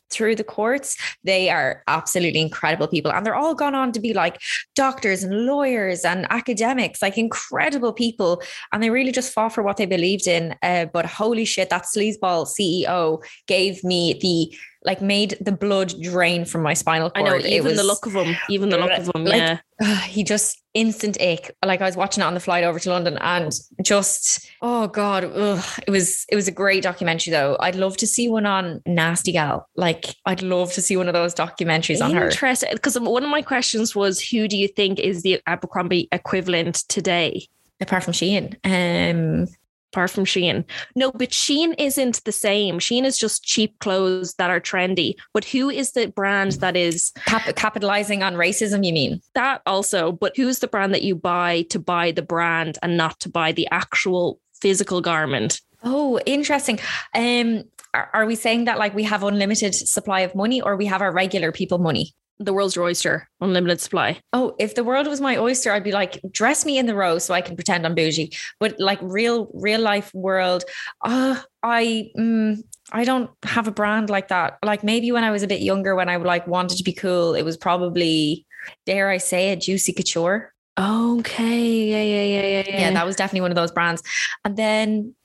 [0.10, 0.98] through the courts.
[1.24, 3.12] They are absolutely incredible people.
[3.12, 4.42] And they're all gone on to be like
[4.76, 8.42] doctors and lawyers and academics, like incredible people.
[8.72, 10.56] And they really just fought for what they believed in.
[10.62, 16.46] Uh, but holy shit, that sleazeball CEO gave me the like made the blood drain
[16.46, 17.28] from my spinal cord.
[17.28, 19.60] I know, even was, the look of him, even the look of him, like, yeah.
[19.82, 21.52] Uh, he just instant ache.
[21.66, 25.26] Like I was watching it on the flight over to London, and just oh god,
[25.26, 27.58] ugh, it was it was a great documentary though.
[27.60, 29.68] I'd love to see one on Nasty Gal.
[29.76, 32.26] Like I'd love to see one of those documentaries on her.
[32.26, 36.76] Interesting, because one of my questions was, who do you think is the Abercrombie equivalent
[36.88, 37.48] today?
[37.82, 39.48] Apart from Shein, um,
[39.96, 40.66] apart from Shein.
[40.94, 42.80] No, but Shein isn't the same.
[42.80, 45.16] Shein is just cheap clothes that are trendy.
[45.34, 48.86] But who is the brand that is Cap- capitalizing on racism?
[48.86, 50.12] You mean that also?
[50.12, 53.54] But who's the brand that you buy to buy the brand and not to buy
[53.54, 55.62] the actual physical garment?
[55.82, 56.78] Oh, interesting.
[57.14, 60.88] Um, are, are we saying that like we have unlimited supply of money, or we
[60.88, 62.14] have our regular people money?
[62.40, 64.20] The world's your oyster, unlimited supply.
[64.34, 67.24] Oh, if the world was my oyster, I'd be like, dress me in the rose
[67.24, 68.32] so I can pretend I'm bougie.
[68.60, 70.64] But like real, real life world,
[71.02, 72.62] uh, I, mm,
[72.92, 74.58] I don't have a brand like that.
[74.64, 77.36] Like maybe when I was a bit younger, when I like wanted to be cool,
[77.36, 78.46] it was probably,
[78.86, 80.54] dare I say it, Juicy Couture.
[80.78, 82.80] Okay, yeah, yeah, yeah, yeah, yeah.
[82.82, 84.04] Yeah, that was definitely one of those brands.
[84.44, 85.16] And then,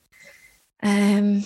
[0.81, 1.43] um,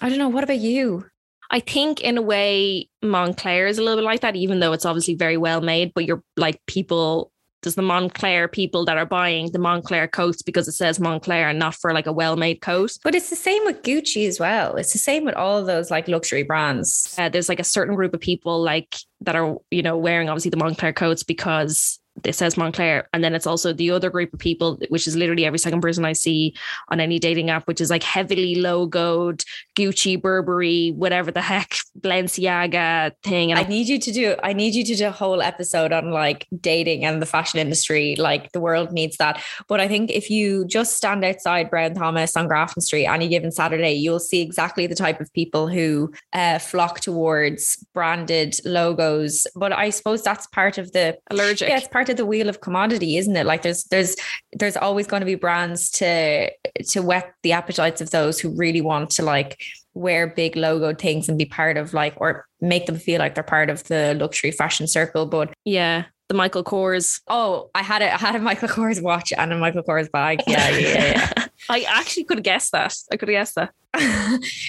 [0.00, 0.28] I don't know.
[0.28, 1.06] What about you?
[1.50, 4.84] I think in a way Moncler is a little bit like that, even though it's
[4.84, 7.32] obviously very well made, but you're like people
[7.62, 11.58] there's the Moncler people that are buying the Moncler coats because it says Moncler and
[11.58, 12.92] not for like a well-made coat.
[13.02, 14.76] But it's the same with Gucci as well.
[14.76, 17.14] It's the same with all those like luxury brands.
[17.18, 20.50] Uh, there's like a certain group of people like that are you know wearing obviously
[20.50, 23.04] the Moncler coats because it says Moncler.
[23.12, 26.04] And then it's also the other group of people, which is literally every second person
[26.04, 26.54] I see
[26.88, 29.44] on any dating app, which is like heavily logoed
[29.76, 33.50] Gucci, Burberry, whatever the heck, Balenciaga thing.
[33.50, 36.10] And I need you to do, I need you to do a whole episode on
[36.10, 38.16] like dating and the fashion industry.
[38.16, 39.42] Like the world needs that.
[39.68, 43.50] But I think if you just stand outside Brown Thomas on Grafton Street any given
[43.50, 49.46] Saturday, you'll see exactly the type of people who uh, flock towards branded logos.
[49.54, 51.68] But I suppose that's part of the allergic.
[51.68, 53.46] Yeah, it's part of the wheel of commodity, isn't it?
[53.46, 54.16] Like there's there's
[54.52, 56.50] there's always going to be brands to
[56.90, 59.60] to whet the appetites of those who really want to like
[59.94, 63.44] wear big logo things and be part of like or make them feel like they're
[63.44, 65.26] part of the luxury fashion circle.
[65.26, 67.20] But yeah, the Michael Kors.
[67.28, 70.40] Oh, I had a I had a Michael Kors watch and a Michael Kors bag.
[70.46, 71.46] Yeah, yeah, yeah.
[71.68, 72.94] I actually could have guessed that.
[73.10, 73.72] I could have guessed that.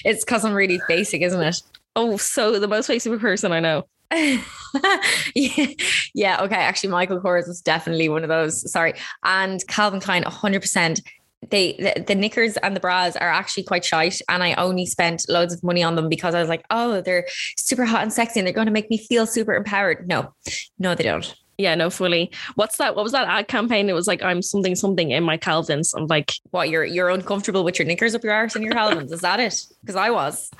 [0.04, 1.62] it's because I'm really basic, isn't it?
[1.96, 3.86] Oh, so the most basic person I know.
[5.34, 5.66] yeah,
[6.14, 6.42] yeah.
[6.42, 6.56] Okay.
[6.56, 8.70] Actually, Michael Kors was definitely one of those.
[8.70, 8.94] Sorry.
[9.24, 11.00] And Calvin Klein, 100%.
[11.50, 15.24] They the, the, knickers and the bras are actually quite shite, and I only spent
[15.28, 18.40] loads of money on them because I was like, oh, they're super hot and sexy,
[18.40, 20.06] and they're going to make me feel super empowered.
[20.06, 20.34] No,
[20.78, 21.34] no, they don't.
[21.60, 22.30] Yeah, no, fully.
[22.54, 22.96] What's that?
[22.96, 23.90] What was that ad campaign?
[23.90, 25.92] It was like I'm something something in my Calvins.
[25.92, 26.70] I'm like, what?
[26.70, 29.12] You're you're uncomfortable with your knickers up your arse and your Calvins?
[29.12, 29.66] Is that it?
[29.82, 30.50] Because I was.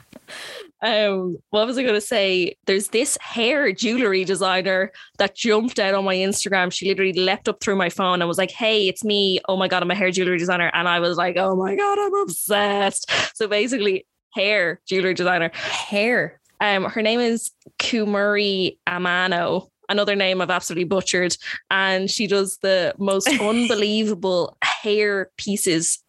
[0.83, 2.57] Um, what was I going to say?
[2.67, 6.73] There's this hair jewelry designer that jumped out on my Instagram.
[6.73, 9.41] She literally leapt up through my phone and was like, "Hey, it's me!
[9.49, 11.99] Oh my god, I'm a hair jewelry designer!" And I was like, "Oh my god,
[11.99, 16.41] I'm obsessed!" So basically, hair jewelry designer, hair.
[16.61, 19.69] Um, her name is Kumari Amano.
[19.91, 21.37] Another name I've absolutely butchered,
[21.71, 26.03] and she does the most unbelievable hair pieces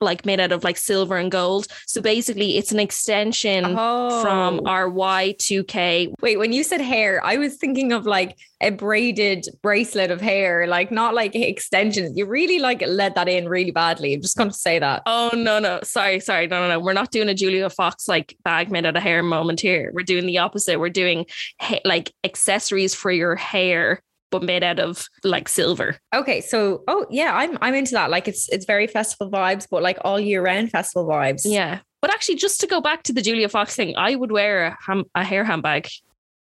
[0.00, 1.66] like made out of like silver and gold.
[1.86, 4.22] So basically, it's an extension oh.
[4.22, 6.12] from our Y2K.
[6.20, 10.66] Wait, when you said hair, I was thinking of like a braided bracelet of hair,
[10.66, 12.16] like not like extensions.
[12.16, 14.14] You really like led that in really badly.
[14.14, 15.02] I'm just going to say that.
[15.06, 15.80] Oh, no, no.
[15.82, 16.46] Sorry, sorry.
[16.46, 16.80] No, no, no.
[16.80, 19.90] We're not doing a Julia Fox like bag made out of hair moment here.
[19.92, 20.78] We're doing the opposite.
[20.78, 21.26] We're doing
[21.60, 24.00] ha- like accessories for your hair
[24.34, 25.96] but made out of like silver.
[26.12, 28.10] Okay, so oh yeah, I'm I'm into that.
[28.10, 31.42] Like it's it's very festival vibes, but like all year round festival vibes.
[31.44, 34.66] Yeah, but actually, just to go back to the Julia Fox thing, I would wear
[34.66, 35.88] a, ham- a hair handbag.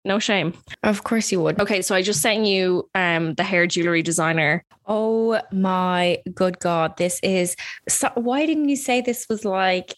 [0.07, 0.55] No shame.
[0.83, 1.61] Of course you would.
[1.61, 4.65] Okay, so I just sent you um the hair jewelry designer.
[4.87, 7.55] Oh my good god, this is
[7.87, 9.95] so why didn't you say this was like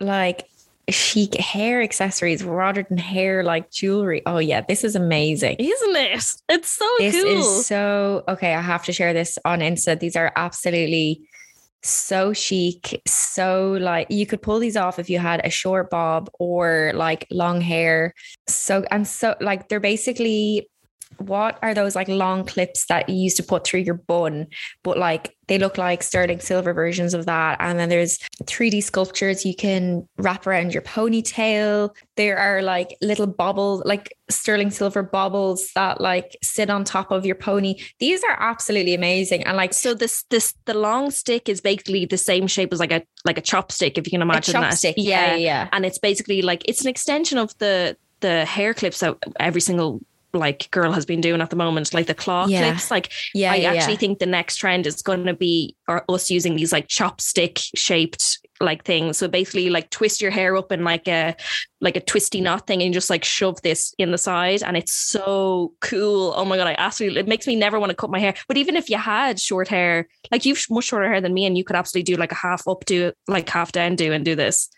[0.00, 0.48] like
[0.90, 4.22] chic hair accessories rather than hair like jewelry.
[4.26, 5.56] Oh yeah, this is amazing.
[5.58, 6.12] Isn't it?
[6.48, 7.40] It's so this cool.
[7.40, 8.54] is so okay.
[8.54, 9.98] I have to share this on Insta.
[9.98, 11.28] These are absolutely
[11.82, 16.30] so chic, so like you could pull these off if you had a short bob
[16.38, 18.14] or like long hair.
[18.46, 20.68] So and so like they're basically
[21.18, 24.46] what are those like long clips that you used to put through your bun
[24.82, 27.56] but like they look like sterling silver versions of that.
[27.60, 31.94] And then there's 3d sculptures you can wrap around your ponytail.
[32.16, 37.24] There are like little bobbles like sterling silver bobbles that like sit on top of
[37.24, 37.80] your pony.
[37.98, 39.42] These are absolutely amazing.
[39.44, 42.92] And like so this this the long stick is basically the same shape as like
[42.92, 45.68] a like a chopstick if you can imagine a chopstick, that yeah yeah.
[45.72, 50.00] And it's basically like it's an extension of the the hair clips that every single
[50.32, 52.70] like girl has been doing at the moment, like the claw yeah.
[52.70, 52.90] clips.
[52.90, 53.98] Like, yeah, I yeah, actually yeah.
[53.98, 58.40] think the next trend is going to be or us using these like chopstick shaped
[58.60, 59.18] like things.
[59.18, 61.34] So basically, like twist your hair up in like a
[61.80, 64.94] like a twisty knot thing, and just like shove this in the side, and it's
[64.94, 66.34] so cool.
[66.36, 68.34] Oh my god, I absolutely it makes me never want to cut my hair.
[68.46, 71.56] But even if you had short hair, like you've much shorter hair than me, and
[71.56, 74.34] you could absolutely do like a half up do like half down do and do
[74.34, 74.68] this.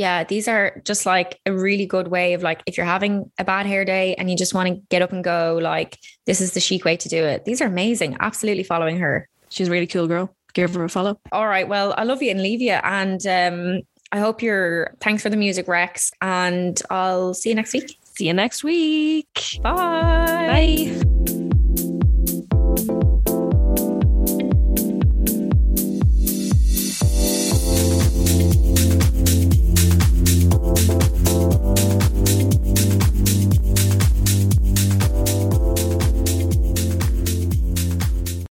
[0.00, 3.44] Yeah, these are just like a really good way of like if you're having a
[3.44, 6.54] bad hair day and you just want to get up and go, like this is
[6.54, 7.44] the chic way to do it.
[7.44, 8.16] These are amazing.
[8.18, 9.28] Absolutely following her.
[9.50, 10.34] She's a really cool girl.
[10.54, 11.20] Give her a follow.
[11.32, 11.68] All right.
[11.68, 12.78] Well, I love you and leave you.
[12.82, 16.12] And um, I hope you're thanks for the music, recs.
[16.22, 17.98] And I'll see you next week.
[18.14, 19.58] See you next week.
[19.60, 20.94] Bye.
[20.96, 21.39] Bye.